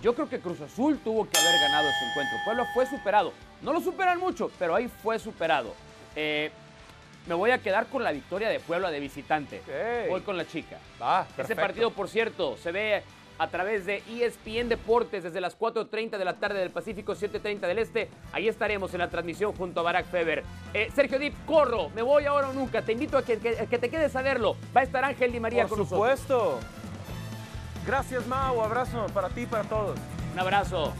[0.01, 2.38] Yo creo que Cruz Azul tuvo que haber ganado ese encuentro.
[2.43, 3.32] Puebla fue superado.
[3.61, 5.76] No lo superan mucho, pero ahí fue superado.
[6.16, 6.49] Eh,
[7.28, 9.61] me voy a quedar con la victoria de Puebla de visitante.
[10.09, 10.80] Voy con la chica.
[10.99, 13.03] Va, Ese partido, por cierto, se ve
[13.38, 17.80] a través de ESPN Deportes desde las 4.30 de la tarde del Pacífico, 7.30 del
[17.80, 18.10] Este.
[18.32, 20.44] Ahí estaremos en la transmisión junto a Barack Feber.
[20.74, 22.82] Eh, Sergio Dip, corro, me voy ahora o nunca.
[22.82, 24.56] Te invito a que, que- a que te quedes a verlo.
[24.76, 26.20] Va a estar Ángel Di María Por con nosotros.
[26.20, 26.60] supuesto.
[27.86, 28.62] Gracias, Mau.
[28.62, 29.98] Abrazo para ti y para todos.
[30.34, 30.94] Un abrazo.